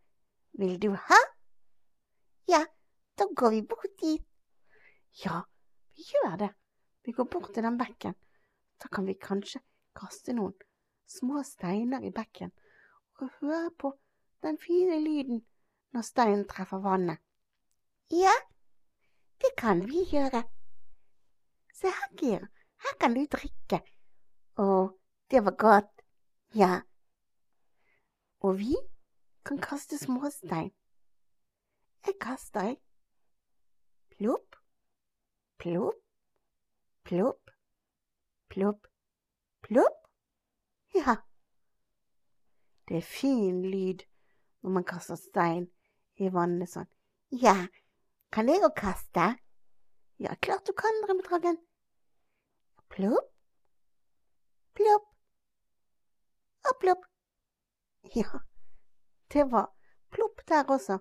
Vil 0.52 0.82
du 0.82 0.90
ha? 0.90 1.20
Ja, 2.48 2.64
da 3.18 3.24
går 3.36 3.50
vi 3.50 3.62
bort 3.62 3.94
dit. 4.02 4.26
Ja, 5.24 5.42
vi 5.96 6.02
gjør 6.12 6.36
det. 6.36 6.50
Vi 7.04 7.12
går 7.12 7.24
bort 7.24 7.54
til 7.54 7.62
den 7.62 7.78
bekken. 7.78 8.14
Da 8.82 8.88
kan 8.88 9.06
vi 9.06 9.14
kanskje 9.14 9.60
kaste 9.94 10.32
noen 10.32 10.54
små 11.06 11.42
steiner 11.42 12.02
i 12.06 12.12
bekken 12.14 12.52
og 13.20 13.30
høre 13.40 13.70
på 13.78 13.92
den 14.42 14.58
fine 14.58 15.00
lyden 15.02 15.42
når 15.92 16.06
steinen 16.06 16.46
treffer 16.48 16.82
vannet. 16.82 17.18
Ja, 18.10 18.32
det 19.40 19.52
kan 19.58 19.84
vi 19.86 20.04
gjøre. 20.12 20.42
Se 21.74 21.86
her, 21.86 22.10
Gir! 22.20 22.48
her 22.84 22.96
kan 23.00 23.14
du 23.14 23.24
drikke. 23.30 23.80
Å, 24.60 24.66
det 25.30 25.44
var 25.44 25.56
godt. 25.60 26.04
Ja. 26.56 26.80
Og 28.40 28.58
vi 28.58 28.76
kan 29.44 29.60
kaste 29.62 29.98
småstein. 30.00 30.70
Jeg 32.06 32.16
kaster, 32.20 32.70
jeg. 32.70 32.78
Plopp, 34.16 34.56
plopp, 35.60 36.00
plopp, 37.04 37.50
plopp, 38.48 38.86
plopp. 39.62 39.98
Ja. 40.94 41.16
Det 42.88 42.96
er 43.00 43.06
fin 43.06 43.62
lyd 43.62 44.04
når 44.60 44.76
man 44.76 44.84
kaster 44.84 45.16
stein 45.20 45.68
i 46.20 46.28
vannet 46.32 46.72
sånn. 46.72 46.88
Ja, 47.30 47.54
kan 48.32 48.48
jeg 48.48 48.62
òg 48.66 48.74
kaste? 48.78 49.26
Ja, 50.20 50.34
klart 50.44 50.66
du 50.66 50.72
kan, 50.76 51.02
Drømmedragen. 51.04 51.56
Plopp, 52.90 53.30
plopp 54.74 55.06
og 56.68 56.80
plopp. 56.82 57.06
Ja, 58.16 58.40
det 59.32 59.44
var 59.52 59.70
plopp 60.10 60.42
der 60.48 60.64
også. 60.76 60.98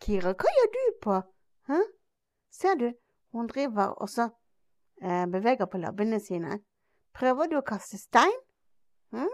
Kira, 0.00 0.34
hva 0.34 0.52
gjør 0.58 0.70
du 0.76 0.82
på? 1.02 1.20
Hæ? 1.68 1.80
Ser 2.50 2.74
du, 2.74 2.92
hun 3.32 3.46
driver 3.48 3.96
og 4.04 4.08
eh, 5.02 5.26
beveger 5.26 5.66
på 5.66 5.78
labbene 5.78 6.20
sine. 6.20 6.60
Prøver 7.14 7.48
du 7.50 7.56
å 7.58 7.66
kaste 7.66 7.98
stein? 7.98 8.36
Hm? 9.14 9.32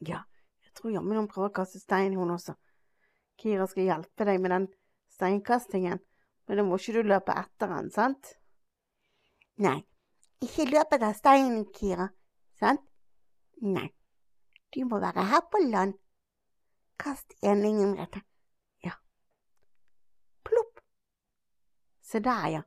Ja, 0.00 0.20
jeg 0.64 0.74
tror 0.74 0.90
jammen 0.90 1.16
hun 1.16 1.28
prøver 1.28 1.52
å 1.52 1.56
kaste 1.62 1.80
stein, 1.80 2.16
hun 2.16 2.34
også. 2.34 2.56
Kira 3.40 3.66
skal 3.68 3.88
hjelpe 3.90 4.26
deg 4.28 4.40
med 4.40 4.52
den 4.54 4.66
steinkastingen, 5.12 6.00
men 6.46 6.58
da 6.58 6.64
må 6.64 6.78
ikke 6.80 6.96
du 6.96 7.10
løpe 7.10 7.36
etter 7.36 7.72
han, 7.72 7.90
sant? 7.92 8.32
Nei, 9.64 9.78
ikke 10.44 10.68
løp 10.70 10.96
etter 10.96 11.16
steinen, 11.16 11.66
Kira, 11.76 12.08
sant? 12.60 12.84
Nei, 13.64 13.88
du 14.74 14.82
må 14.88 15.00
være 15.00 15.24
her 15.30 15.44
på 15.52 15.62
land. 15.68 15.96
Kast 17.00 17.34
en 17.44 17.60
linjebrette. 17.60 18.22
Ja. 18.84 18.94
Plopp. 20.44 20.80
Se 22.00 22.20
der, 22.24 22.46
ja. 22.54 22.62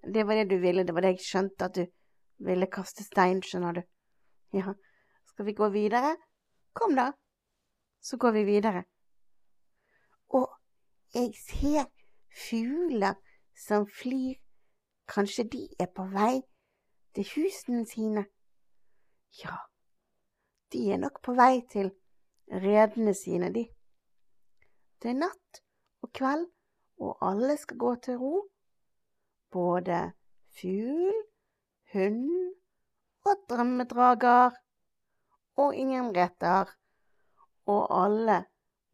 Det 0.00 0.24
var 0.24 0.40
det 0.40 0.48
du 0.48 0.56
ville, 0.60 0.84
det 0.84 0.94
var 0.96 1.04
det 1.04 1.14
jeg 1.14 1.26
skjønte 1.26 1.68
at 1.68 1.76
du 1.76 1.84
ville 2.46 2.68
kaste 2.72 3.04
stein, 3.04 3.42
skjønner 3.44 3.80
du. 3.80 3.82
Ja, 4.56 4.72
skal 5.28 5.48
vi 5.48 5.56
gå 5.56 5.68
videre? 5.72 6.16
Kom 6.72 6.96
da, 6.96 7.10
så 8.00 8.16
går 8.16 8.32
vi 8.38 8.44
videre. 8.48 8.84
Og 10.30 10.48
jeg 11.14 11.34
ser 11.34 11.88
fugler 12.48 13.14
som 13.66 13.86
flyr. 13.86 14.38
Kanskje 15.10 15.44
de 15.52 15.62
er 15.78 15.88
på 15.96 16.04
vei 16.12 16.42
til 17.14 17.26
husene 17.34 17.86
sine. 17.86 18.24
Ja, 19.42 19.56
de 20.72 20.84
er 20.92 21.00
nok 21.02 21.18
på 21.22 21.34
vei 21.34 21.64
til 21.72 21.90
redene 22.50 23.14
sine, 23.14 23.50
de. 23.54 23.66
Det 25.02 25.10
er 25.10 25.18
natt 25.18 25.62
og 26.04 26.12
kveld, 26.14 26.46
og 27.02 27.18
alle 27.26 27.56
skal 27.58 27.78
gå 27.78 27.94
til 28.06 28.20
ro. 28.22 28.34
Både 29.50 30.12
fugl, 30.60 31.22
hund 31.92 32.54
og 33.26 33.46
drømmedrager 33.50 34.60
og 35.56 35.74
ingen 35.74 36.14
retter. 36.16 36.76
og 37.70 37.86
alle 38.04 38.44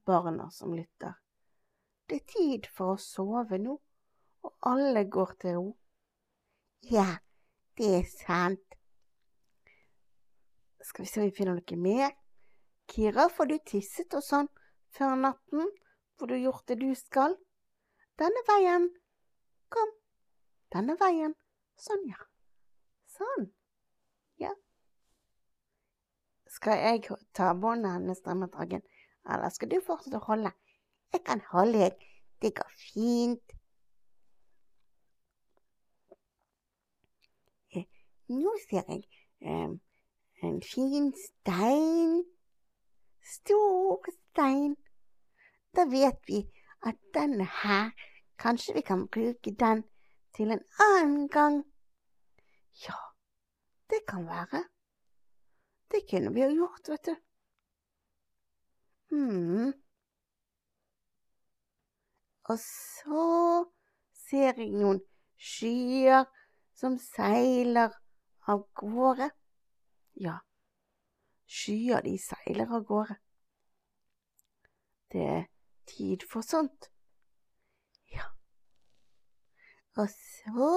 barna 0.04 0.50
som 0.50 0.74
lytter. 0.74 1.14
Det 2.06 2.20
er 2.20 2.26
tid 2.30 2.66
for 2.70 2.94
å 2.94 3.00
sove 3.02 3.58
nå, 3.58 3.72
og 4.46 4.68
alle 4.70 5.02
går 5.10 5.32
til 5.42 5.56
ro. 5.58 5.64
Ja, 6.86 7.16
det 7.78 7.88
er 7.96 8.04
sant. 8.06 8.76
Skal 10.86 11.02
vi 11.02 11.10
se 11.10 11.20
om 11.20 11.26
vi 11.26 11.34
finner 11.34 11.56
noe 11.58 11.78
mer. 11.82 12.12
Kira, 12.86 13.26
får 13.26 13.50
du 13.50 13.56
tisset 13.66 14.14
og 14.14 14.22
sånn 14.22 14.46
før 14.94 15.16
natten? 15.18 15.66
Får 16.16 16.30
du 16.30 16.36
gjort 16.38 16.68
det 16.70 16.78
du 16.84 16.92
skal? 16.94 17.34
Denne 18.22 18.42
veien. 18.46 18.86
Kom. 19.74 19.90
Denne 20.72 20.94
veien. 21.00 21.34
Sånn, 21.76 22.06
ja. 22.06 22.22
Sånn. 23.16 23.50
Ja. 24.40 24.52
Skal 26.54 26.78
jeg 26.84 27.18
ta 27.34 27.50
båndet 27.58 27.98
hennes, 27.98 28.22
Drømmedragen, 28.22 28.86
eller 29.26 29.50
skal 29.50 29.74
du 29.74 29.80
fortsette 29.82 30.22
å 30.22 30.28
holde? 30.30 30.54
Jeg 31.12 31.20
kan 31.26 31.40
holde 31.50 31.78
deg. 31.78 32.06
Det 32.42 32.54
går 32.56 32.70
fint. 32.92 33.52
Eh, 37.74 37.84
Nå 38.28 38.52
ser 38.68 38.82
jeg 38.88 39.02
eh, 39.40 39.70
en 40.42 40.62
fin 40.62 41.12
stein. 41.26 42.24
Stor 43.36 44.10
stein. 44.12 44.76
Da 45.76 45.84
vet 45.90 46.20
vi 46.28 46.42
at 46.86 46.98
den 47.14 47.40
er 47.40 47.52
her. 47.62 47.90
Kanskje 48.38 48.74
vi 48.74 48.80
kan 48.80 49.08
bruke 49.08 49.50
den 49.64 49.84
til 50.36 50.50
en 50.52 50.64
annen 50.80 51.28
gang. 51.28 51.64
Ja, 52.84 52.98
det 53.90 54.00
kan 54.08 54.26
være. 54.26 54.64
Det 55.90 56.02
kunne 56.10 56.34
vi 56.34 56.40
ha 56.40 56.50
gjort, 56.52 56.88
vet 56.88 57.06
du. 57.06 57.14
Hmm. 59.10 59.72
Og 62.48 62.58
så 62.62 63.26
ser 64.28 64.60
jeg 64.60 64.70
noen 64.78 65.00
skyer 65.36 66.26
som 66.78 66.98
seiler 67.02 67.94
av 68.46 68.62
gårde. 68.78 69.30
Ja, 70.22 70.38
skyer 71.50 72.04
de 72.06 72.14
seiler 72.22 72.70
av 72.70 72.86
gårde. 72.86 73.18
Det 75.12 75.26
er 75.26 75.44
tid 75.90 76.22
for 76.30 76.46
sånt. 76.46 76.90
Ja. 78.14 78.30
Og 79.98 80.08
så 80.12 80.70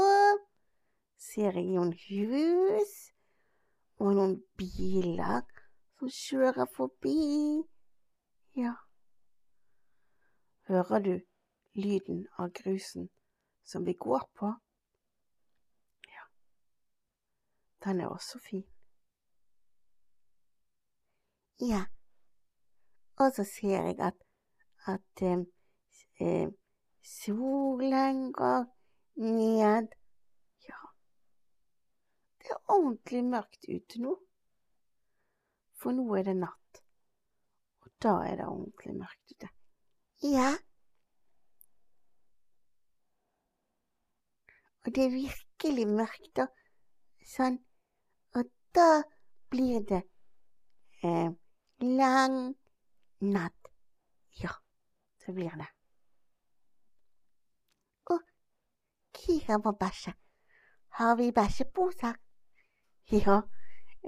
ser 1.20 1.58
jeg 1.60 1.70
noen 1.76 1.94
hus 2.08 2.94
og 4.00 4.14
noen 4.18 4.38
biler 4.58 5.44
som 6.00 6.14
kjører 6.14 6.70
forbi. 6.76 7.18
Ja. 8.58 8.78
Hører 10.70 11.04
du 11.04 11.14
lyden 11.74 12.28
av 12.38 12.52
grusen 12.52 13.10
som 13.64 13.86
vi 13.86 13.94
går 13.94 14.30
på? 14.34 14.54
Ja. 16.08 16.26
Den 17.84 18.02
er 18.02 18.08
også 18.08 18.40
fin. 18.40 18.66
Ja. 21.60 21.86
Og 23.20 23.32
så 23.36 23.44
ser 23.44 23.84
jeg 23.84 23.96
at, 24.00 24.16
at 24.88 25.22
eh, 25.22 25.40
eh, 26.20 26.50
solen 27.04 28.32
går 28.34 28.66
ned. 29.16 29.88
Ja. 30.70 30.82
Det 32.40 32.52
er 32.52 32.72
ordentlig 32.72 33.24
mørkt 33.26 33.68
ute 33.68 34.02
nå. 34.02 34.16
For 35.80 35.96
nå 35.96 36.08
er 36.16 36.24
det 36.32 36.38
natt. 36.40 36.82
Og 37.84 37.92
da 38.04 38.16
er 38.24 38.40
det 38.40 38.48
ordentlig 38.48 38.96
mørkt 38.96 39.36
ute. 39.36 39.52
Ja. 40.24 40.56
Og 44.90 44.96
det 44.96 45.04
er 45.06 45.10
virkelig 45.10 45.84
mørkt, 45.88 46.40
og 46.42 46.48
Sånn. 47.30 47.60
Og 48.34 48.48
da 48.74 49.04
blir 49.54 49.84
det 49.86 50.00
eh, 51.06 51.30
lang 51.84 52.38
natt. 53.22 53.70
Ja, 54.42 54.56
så 55.22 55.36
blir 55.38 55.54
det. 55.62 55.70
Og 58.10 58.26
Kira 59.14 59.62
må 59.62 59.76
bæsje. 59.78 60.16
Har 60.98 61.16
vi 61.22 61.30
bæsjeposer? 61.38 62.18
Ja, 63.14 63.40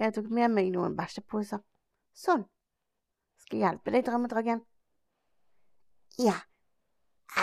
jeg 0.02 0.18
tok 0.18 0.34
med 0.34 0.50
meg 0.58 0.74
noen 0.74 0.98
bæsjeposer. 0.98 1.62
Sånn. 2.26 2.50
Skal 3.38 3.60
jeg 3.60 3.68
hjelpe 3.68 3.94
deg, 3.94 4.10
drømmedragen? 4.10 4.66
Ja. 6.18 6.40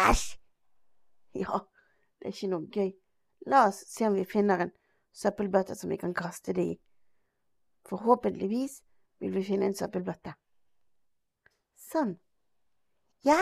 Æsj! 0.09 0.40
Ja, 1.38 1.68
det 2.18 2.33
er 2.33 2.35
ikke 2.35 2.57
noe 2.57 2.66
gøy. 2.74 2.98
La 3.46 3.68
oss 3.68 3.85
se 3.87 4.07
om 4.07 4.14
vi 4.14 4.24
finner 4.29 4.64
en 4.64 4.72
søppelbøtte 5.14 5.77
som 5.79 5.90
vi 5.90 5.98
kan 6.01 6.14
kaste 6.14 6.53
det 6.53 6.64
i. 6.64 6.77
Forhåpentligvis 7.88 8.83
vil 9.22 9.35
vi 9.35 9.44
finne 9.44 9.70
en 9.70 9.77
søppelbøtte. 9.77 10.35
Sånn. 11.88 12.18
Ja, 13.24 13.38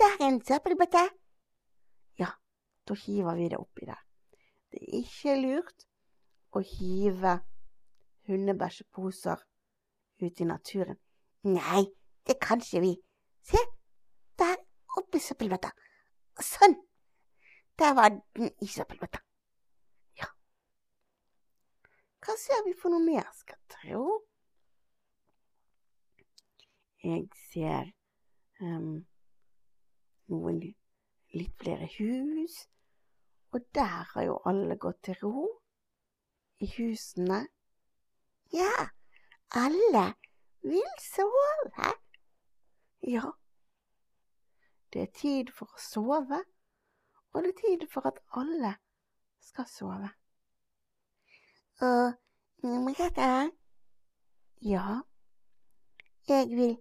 der 0.00 0.16
er 0.18 0.28
en 0.30 0.40
søppelbøtte. 0.44 1.02
Ja, 2.18 2.30
da 2.88 2.96
hiver 3.04 3.36
vi 3.38 3.48
det 3.52 3.60
oppi 3.60 3.86
der. 3.86 4.00
Det 4.72 4.80
er 4.80 5.00
ikke 5.02 5.36
lurt 5.42 5.86
å 6.56 6.62
hive 6.64 7.38
hundebæsjeposer 8.28 9.42
ut 10.22 10.40
i 10.40 10.46
naturen. 10.48 10.96
Nei, 11.44 11.84
det 12.26 12.38
kan 12.40 12.62
ikke 12.62 12.80
vi. 12.84 12.92
Se, 13.44 13.60
der 14.38 14.56
oppi 14.96 15.20
søppelbøtta. 15.20 15.72
Sånn. 16.40 16.78
Der 17.78 17.94
var 17.98 18.14
den 18.36 18.50
i 18.62 18.68
søppelbøtta. 18.70 19.20
Hva 22.22 22.36
ser 22.38 22.60
vi 22.66 22.72
for 22.78 22.94
noe 22.94 23.02
mer, 23.02 23.26
skal 23.34 23.58
tro? 23.72 24.02
Jeg 27.02 27.24
ser 27.48 27.88
um, 28.62 29.00
noen 30.30 30.60
litt 31.34 31.56
flere 31.58 31.88
hus, 31.96 32.60
og 33.50 33.66
der 33.74 34.06
har 34.12 34.28
jo 34.28 34.38
alle 34.46 34.78
gått 34.78 35.02
til 35.08 35.18
ro 35.24 35.48
i 36.62 36.70
husene. 36.76 37.40
Ja, 38.54 38.70
alle 39.58 40.06
vil 40.62 40.94
sove. 41.02 41.90
Ja, 43.02 43.34
det 44.94 45.08
er 45.08 45.14
tid 45.18 45.50
for 45.58 45.74
å 45.74 45.86
sove, 45.90 46.44
og 47.34 47.42
det 47.42 47.56
er 47.56 47.62
tid 47.66 47.88
for 47.90 48.06
at 48.06 48.22
alle 48.38 48.76
skal 49.42 49.66
sove. 49.66 50.14
Og 51.82 52.12
Merete, 52.62 53.50
ja, 54.62 55.00
jeg 56.28 56.46
vil 56.50 56.76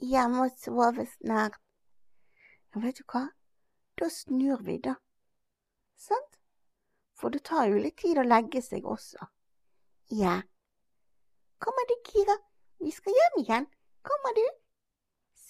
hjem 0.00 0.38
og 0.44 0.54
sove 0.62 1.04
snart. 1.18 1.58
Vet 2.72 3.02
du 3.02 3.04
hva, 3.12 3.26
da 4.00 4.08
snur 4.08 4.64
vi, 4.64 4.78
da. 4.88 4.96
Sant? 6.06 6.40
For 7.12 7.36
det 7.36 7.44
tar 7.50 7.68
jo 7.68 7.84
litt 7.84 8.00
tid 8.00 8.16
å 8.16 8.24
legge 8.24 8.64
seg 8.64 8.88
også. 8.96 9.28
Ja. 10.16 10.40
Kommer 11.60 11.92
du, 11.92 11.96
Kira? 12.08 12.40
Vi 12.80 12.96
skal 12.96 13.20
hjem 13.20 13.40
igjen. 13.44 13.72
Kommer 14.08 14.40
du? 14.40 14.44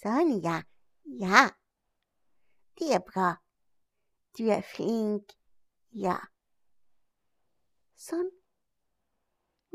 Sånn, 0.01 0.35
ja. 0.43 0.59
Ja. 1.23 1.47
Det 2.75 2.91
er 2.99 3.07
bra. 3.07 3.37
Du 4.35 4.49
er 4.51 4.67
flink. 4.75 5.39
Ja. 5.95 6.19
Sånn. 7.95 8.35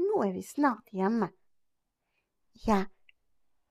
Nå 0.01 0.23
er 0.25 0.33
vi 0.37 0.43
snart 0.47 0.89
hjemme. 0.97 1.31
Ja, 2.67 2.85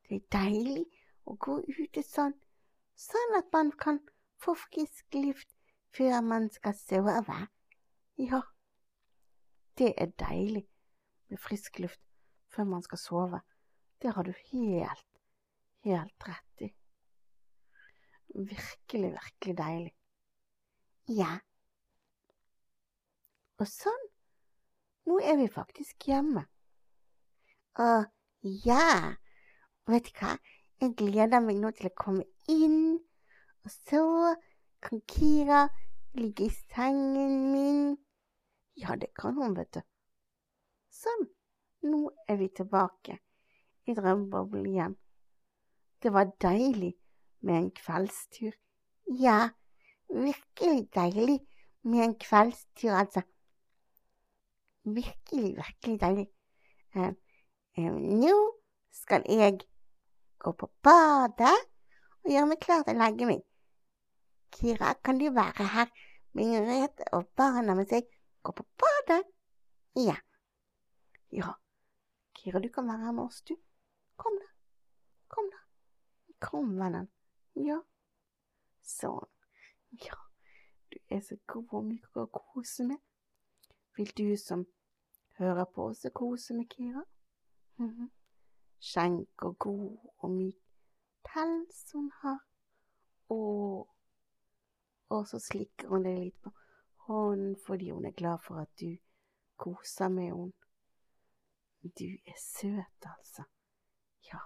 det 0.07 0.19
er 0.19 0.27
deilig 0.33 0.85
å 1.29 1.35
gå 1.37 1.59
ute 1.67 2.03
sånn, 2.05 2.35
sånn 2.97 3.37
at 3.37 3.51
man 3.53 3.71
kan 3.77 3.99
få 4.41 4.55
frisk 4.57 5.17
luft 5.17 5.49
før 5.95 6.21
man 6.25 6.49
skal 6.53 6.75
sove. 6.77 7.37
Ja, 8.19 8.41
det 9.79 9.93
er 9.97 10.13
deilig 10.19 10.65
med 11.29 11.39
frisk 11.39 11.79
luft 11.79 12.01
før 12.53 12.67
man 12.67 12.83
skal 12.83 13.01
sove. 13.01 13.41
Det 14.01 14.13
har 14.15 14.23
du 14.23 14.33
helt, 14.51 15.21
helt 15.85 16.27
rett 16.27 16.65
i. 16.65 16.69
Virkelig, 18.35 19.11
virkelig 19.15 19.55
deilig. 19.57 19.93
Ja. 21.09 21.31
Og 23.59 23.67
sånn, 23.67 24.05
nå 25.09 25.17
er 25.25 25.39
vi 25.39 25.47
faktisk 25.49 26.05
hjemme. 26.11 26.45
Å, 27.81 27.89
ja. 28.65 29.15
Vet 29.89 30.05
du 30.05 30.19
hva, 30.19 30.35
jeg 30.79 30.93
gleder 30.99 31.41
meg 31.41 31.57
nå 31.57 31.71
til 31.75 31.89
å 31.89 31.97
komme 31.97 32.25
inn, 32.51 32.99
og 33.65 33.71
så 33.73 34.03
kan 34.85 35.01
Kira 35.09 35.63
ligge 36.19 36.45
i 36.45 36.53
sengen 36.53 37.39
min. 37.53 37.97
Ja, 38.77 38.95
det 38.95 39.09
kan 39.17 39.39
hun, 39.41 39.57
vet 39.57 39.79
du. 39.79 39.81
Sånn, 40.93 41.25
nå 41.89 42.05
er 42.29 42.39
vi 42.39 42.51
tilbake 42.61 43.17
i 43.89 43.95
drømmeboblen 43.97 44.69
igjen. 44.69 44.95
Det 45.99 46.13
var 46.15 46.31
deilig 46.39 46.93
med 47.41 47.63
en 47.63 47.71
kveldstur. 47.75 48.53
Ja, 49.19 49.49
virkelig 50.07 50.87
deilig 50.95 51.39
med 51.81 52.05
en 52.05 52.15
kveldstur, 52.21 52.93
altså. 52.93 53.25
Virkelig, 54.83 55.55
virkelig 55.57 55.99
deilig. 56.01 56.27
Eh, 56.95 57.11
eh, 57.77 57.93
nå 57.93 58.35
skal 58.91 59.23
jeg 59.29 59.59
gå 60.39 60.51
på 60.51 60.69
badet 60.83 61.57
og 62.23 62.31
gjøre 62.31 62.49
meg 62.51 62.61
klar 62.63 62.85
til 62.87 62.95
å 62.95 63.03
legge 63.03 63.27
meg. 63.29 63.43
Kira, 64.55 64.93
kan 65.03 65.19
du 65.19 65.27
være 65.35 65.67
her 65.75 65.91
med 66.33 66.53
Merete 66.65 67.05
og 67.13 67.27
barna 67.37 67.75
mens 67.77 67.91
jeg 67.93 68.07
går 68.43 68.55
på 68.57 68.65
badet? 68.81 69.23
Ja. 69.99 70.15
Ja. 71.31 71.53
Kira, 72.33 72.59
du 72.59 72.69
kan 72.73 72.87
være 72.87 73.05
her 73.05 73.11
med 73.11 73.23
oss, 73.23 73.41
du. 73.41 73.55
Kom, 74.17 74.39
da. 74.39 74.47
Kom, 75.27 75.49
da. 75.51 75.61
Kom, 76.39 76.71
vennen. 76.79 77.11
Ja. 77.59 77.81
Sånn. 78.85 79.27
Ja, 80.05 80.15
du 80.93 80.97
er 81.09 81.21
så 81.25 81.37
god 81.49 81.73
og 81.79 81.85
myk 81.89 82.17
å 82.17 82.25
kose 82.33 82.85
med. 82.87 83.01
Vil 83.99 84.17
du 84.17 84.37
som 84.37 84.65
hører 85.37 85.65
på 85.75 85.85
også 85.91 86.09
kose 86.15 86.53
med 86.53 86.65
Kira? 86.71 87.03
Mhm. 87.75 88.11
Skjenk 88.79 89.43
og 89.43 89.57
god 89.59 89.97
og 90.17 90.31
myk 90.31 90.61
pels 91.27 91.91
hun 91.93 92.11
har. 92.21 92.37
Og, 93.29 93.89
og 95.09 95.27
så 95.27 95.39
slikker 95.39 95.91
hun 95.91 96.07
deg 96.07 96.15
litt 96.21 96.39
på 96.43 96.53
hånden 97.09 97.57
fordi 97.65 97.89
hun 97.91 98.07
er 98.07 98.15
glad 98.15 98.39
for 98.45 98.61
at 98.63 98.71
du 98.79 98.95
koser 99.57 100.07
med 100.07 100.31
henne. 100.31 100.53
Du 101.83 102.07
er 102.07 102.39
søt, 102.39 103.03
altså. 103.03 103.43
Ja, 104.31 104.39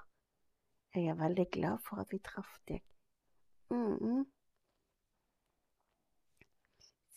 jeg 0.95 1.11
er 1.13 1.21
veldig 1.21 1.45
glad 1.51 1.77
for 1.85 2.01
at 2.01 2.09
vi 2.09 2.23
traff 2.25 2.57
deg. 2.67 2.81
Mm. 3.69 4.25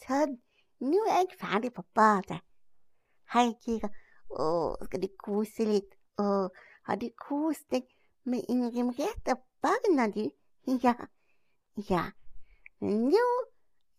Sånn, 0.04 0.36
nå 0.80 1.02
er 1.08 1.22
jeg 1.22 1.38
ferdig 1.40 1.72
på 1.74 1.84
badet. 1.94 2.40
Hei, 3.32 3.50
Kira. 3.64 3.90
Å, 4.30 4.46
skal 4.86 5.02
du 5.02 5.08
kose 5.22 5.66
litt? 5.68 5.96
Å, 6.20 6.48
har 6.88 6.98
du 7.00 7.06
kost 7.20 7.66
deg 7.72 7.86
med 8.26 8.46
Ingrid 8.52 8.88
Merete 8.88 9.36
og 9.36 9.44
barna, 9.62 10.08
du? 10.12 10.26
Ja. 10.84 10.94
Ja. 11.88 12.02
Nå 12.80 13.26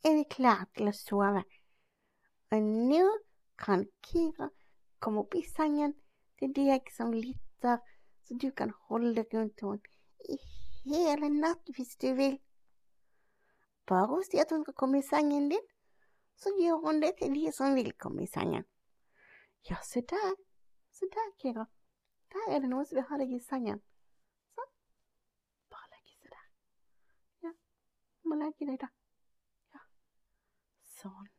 er 0.03 0.17
vi 0.17 0.25
klare 0.29 0.67
til 0.75 0.89
å 0.91 0.95
sove. 0.95 1.43
Og 2.51 2.63
nå 2.63 3.03
kan 3.59 3.85
Kira 4.05 4.49
komme 5.03 5.23
opp 5.23 5.35
i 5.37 5.43
sengen 5.47 5.95
til 6.39 6.53
deg 6.55 6.91
som 6.93 7.13
lytter, 7.15 7.79
så 8.23 8.37
du 8.41 8.49
kan 8.51 8.73
holde 8.89 9.23
rundt 9.31 9.63
henne 9.63 9.79
i 10.27 10.37
hele 10.87 11.29
natt 11.33 11.71
hvis 11.75 11.95
du 12.01 12.11
vil. 12.19 12.37
Bare 13.87 14.07
hun 14.11 14.23
sier 14.27 14.43
at 14.43 14.51
hun 14.51 14.63
skal 14.65 14.75
komme 14.79 14.99
i 14.99 15.07
sengen 15.07 15.49
din, 15.51 15.67
så 16.37 16.53
gjør 16.59 16.83
hun 16.85 17.01
det 17.01 17.15
til 17.19 17.33
de 17.33 17.51
som 17.55 17.75
vil 17.77 17.91
komme 17.97 18.23
i 18.23 18.29
sengen. 18.31 18.65
Ja, 19.69 19.79
se 19.83 20.01
der, 20.01 20.35
se 20.93 21.09
der, 21.13 21.31
Kira. 21.41 21.65
Der 22.33 22.53
er 22.53 22.59
det 22.61 22.69
noen 22.69 22.85
som 22.85 22.99
vil 22.99 23.07
ha 23.09 23.19
deg 23.21 23.33
i 23.33 23.39
sengen. 23.43 23.81
Sånn. 24.55 24.71
Bare 25.73 25.89
legge 25.95 26.13
seg 26.13 26.31
der. 26.35 26.47
Ja, 27.47 27.53
du 28.21 28.31
må 28.31 28.39
legge 28.41 28.69
deg 28.69 28.79
der. 28.83 28.93
Ja, 29.75 29.83
sånn. 30.99 31.29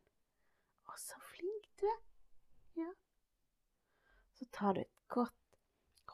Å, 0.89 0.97
så 1.07 1.21
flink 1.31 1.69
du 1.81 1.87
er. 1.89 1.99
Ja. 2.83 2.93
Så 4.39 4.49
tar 4.55 4.77
du 4.77 4.85
et 4.85 4.95
godt 5.07 5.35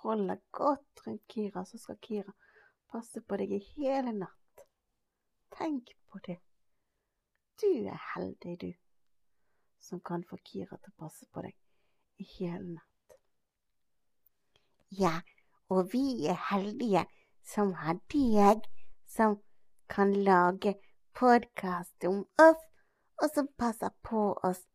Holder 0.06 0.38
godt 0.52 1.02
rundt 1.08 1.24
Kira, 1.28 1.64
så 1.66 1.80
skal 1.82 1.98
Kira 1.98 2.34
passe 2.94 3.24
på 3.26 3.38
deg 3.42 3.56
i 3.56 3.62
hele 3.72 4.12
natt. 4.14 4.66
Tenk 5.56 5.96
på 6.12 6.20
det. 6.28 6.36
Du 7.62 7.68
er 7.88 8.02
heldig, 8.16 8.62
du, 8.62 8.74
som 9.80 10.02
kan 10.04 10.24
få 10.28 10.38
Kira 10.44 10.78
til 10.78 10.92
å 10.92 11.00
passe 11.06 11.28
på 11.32 11.44
deg 11.46 11.56
i 12.20 12.28
hele 12.36 12.74
natt. 12.74 13.18
Ja, 14.92 15.14
og 15.72 15.94
vi 15.94 16.28
er 16.28 16.40
heldige 16.50 17.06
som 17.48 17.74
har 17.80 18.00
deg 18.12 18.68
som 19.08 19.38
kan 19.88 20.12
lage 20.28 20.76
podkast 21.16 22.04
om 22.10 22.26
oss, 22.42 22.62
og 23.24 23.32
som 23.32 23.48
passer 23.58 23.94
på 24.04 24.34
oss. 24.44 24.66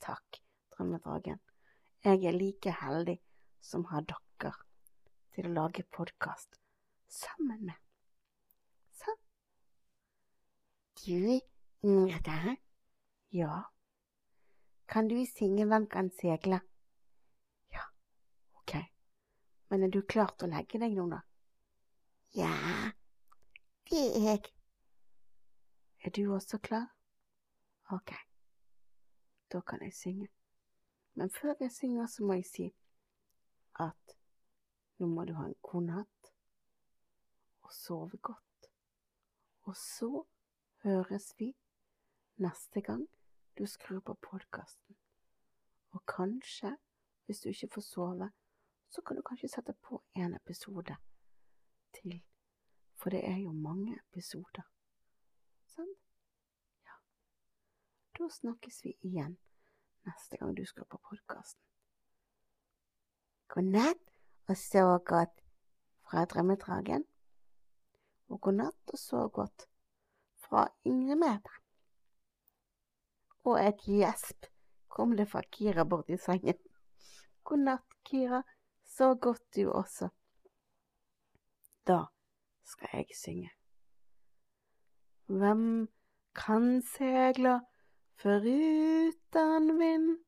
Takk, 0.00 0.40
Drømmedragen. 0.72 1.40
Jeg 2.04 2.24
er 2.24 2.32
like 2.32 2.72
heldig 2.80 3.18
som 3.60 3.84
har 3.92 4.06
dere 4.08 4.54
til 5.34 5.50
å 5.50 5.54
lage 5.58 5.84
podkast 5.92 6.56
sammen 7.12 7.66
med. 7.68 7.76
Så 8.96 9.12
Du, 11.04 11.40
Ingrid, 11.82 12.56
ja, 13.30 13.62
kan 14.86 15.08
du 15.08 15.26
synge 15.26 15.64
Hvem 15.64 15.86
kan 15.86 16.10
segle? 16.10 16.60
Ja, 17.72 17.82
ok, 18.52 18.74
men 19.68 19.82
er 19.82 19.88
du 19.88 20.02
klar 20.02 20.34
til 20.36 20.50
å 20.50 20.50
legge 20.52 20.80
deg 20.82 20.92
nå, 20.92 21.06
da? 21.08 21.20
Ja, 22.36 22.50
det 23.88 24.02
er 24.02 24.26
jeg. 24.26 24.50
Er 26.04 26.12
du 26.12 26.34
også 26.34 26.58
klar? 26.58 26.84
Ok, 27.96 28.12
da 29.52 29.60
kan 29.60 29.80
jeg 29.82 29.94
synge. 29.96 30.28
Men 31.14 31.32
før 31.32 31.54
jeg 31.60 31.72
synger, 31.72 32.06
så 32.06 32.24
må 32.28 32.36
jeg 32.36 32.46
si 32.50 32.68
at 33.80 34.16
nå 35.00 35.08
må 35.08 35.24
du 35.24 35.32
ha 35.38 35.48
en 35.48 35.56
god 35.64 35.88
natt 35.88 36.30
og 37.64 37.72
sove 37.72 38.20
godt. 38.20 38.70
Og 39.64 39.76
så 39.76 40.12
høres 40.84 41.32
vi 41.38 41.54
neste 42.40 42.80
gang 42.80 43.08
du 43.58 43.66
skrur 43.66 44.00
på 44.00 44.14
podkasten. 44.14 44.96
Og 45.90 46.06
kanskje, 46.06 46.76
hvis 47.26 47.40
du 47.40 47.48
ikke 47.48 47.68
får 47.74 47.80
sove, 47.80 48.30
så 48.90 49.02
kan 49.02 49.16
du 49.16 49.22
kanskje 49.22 49.48
sette 49.48 49.74
på 49.82 50.02
en 50.16 50.34
episode 50.34 50.96
til. 51.94 52.22
For 52.96 53.10
det 53.10 53.20
er 53.28 53.36
jo 53.36 53.52
mange 53.52 53.98
episoder. 54.08 54.66
Sant? 55.66 55.98
Ja. 56.84 56.96
Da 58.18 58.28
snakkes 58.28 58.84
vi 58.84 58.96
igjen 59.02 59.38
neste 60.08 60.36
gang 60.36 60.56
du 60.56 60.64
skrur 60.66 60.88
på 60.90 61.00
podkasten. 61.10 61.62
God 63.48 63.62
natt 63.62 64.12
og 64.48 64.56
sov 64.56 64.98
godt 65.04 65.40
fra 66.06 66.24
Drømmedragen. 66.24 67.04
Og 68.28 68.40
god 68.40 68.52
natt 68.62 68.94
og 68.94 68.98
sov 68.98 69.30
godt 69.30 69.66
fra 70.36 70.68
Ingrid 70.84 71.16
Mætre. 71.16 71.59
Og 73.44 73.56
et 73.60 73.84
gjesp 73.86 74.46
kom 74.88 75.16
det 75.16 75.28
fra 75.30 75.42
Kira 75.52 75.84
borti 75.84 76.18
sengen. 76.20 76.58
God 77.44 77.64
natt, 77.68 77.86
Kira. 78.04 78.42
Så 78.84 79.14
godt 79.14 79.54
du 79.56 79.70
også. 79.70 80.08
Da 81.86 82.04
skal 82.66 82.88
jeg 82.92 83.16
synge. 83.16 83.50
Hvem 85.26 85.88
kan 86.34 86.82
segle 86.82 87.60
foruten 88.18 89.78
vind? 89.78 90.18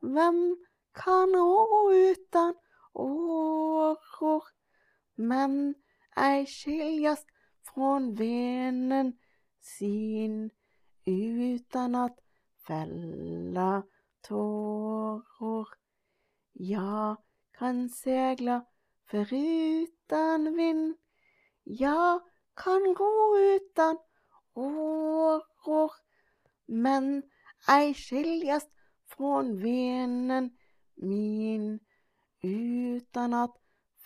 Hvem 0.00 0.56
kan 0.94 1.32
rå 1.36 1.90
utan 1.90 2.54
åror? 2.94 4.44
Men 5.16 5.74
ei 6.16 6.46
skiljast 6.46 7.28
från 7.64 8.14
vinden 8.14 9.18
sin 9.60 10.50
utan 11.04 11.94
att 11.94 12.25
fälla 12.66 13.82
tårer. 14.20 15.66
Jag 16.52 17.16
kan 17.58 17.88
segla 17.88 18.64
foruten 19.10 20.56
vind. 20.56 20.96
Jag 21.62 22.20
kan 22.54 22.94
gå 22.94 23.38
utan 23.38 23.98
åror. 24.54 25.92
Men 26.66 27.22
ei 27.68 27.94
skiljast 27.94 28.70
från 29.06 29.58
venen 29.58 30.56
min 30.94 31.80
utan 32.42 33.34
att 33.34 33.56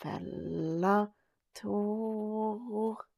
fella 0.02 1.12
tårer. 1.62 3.09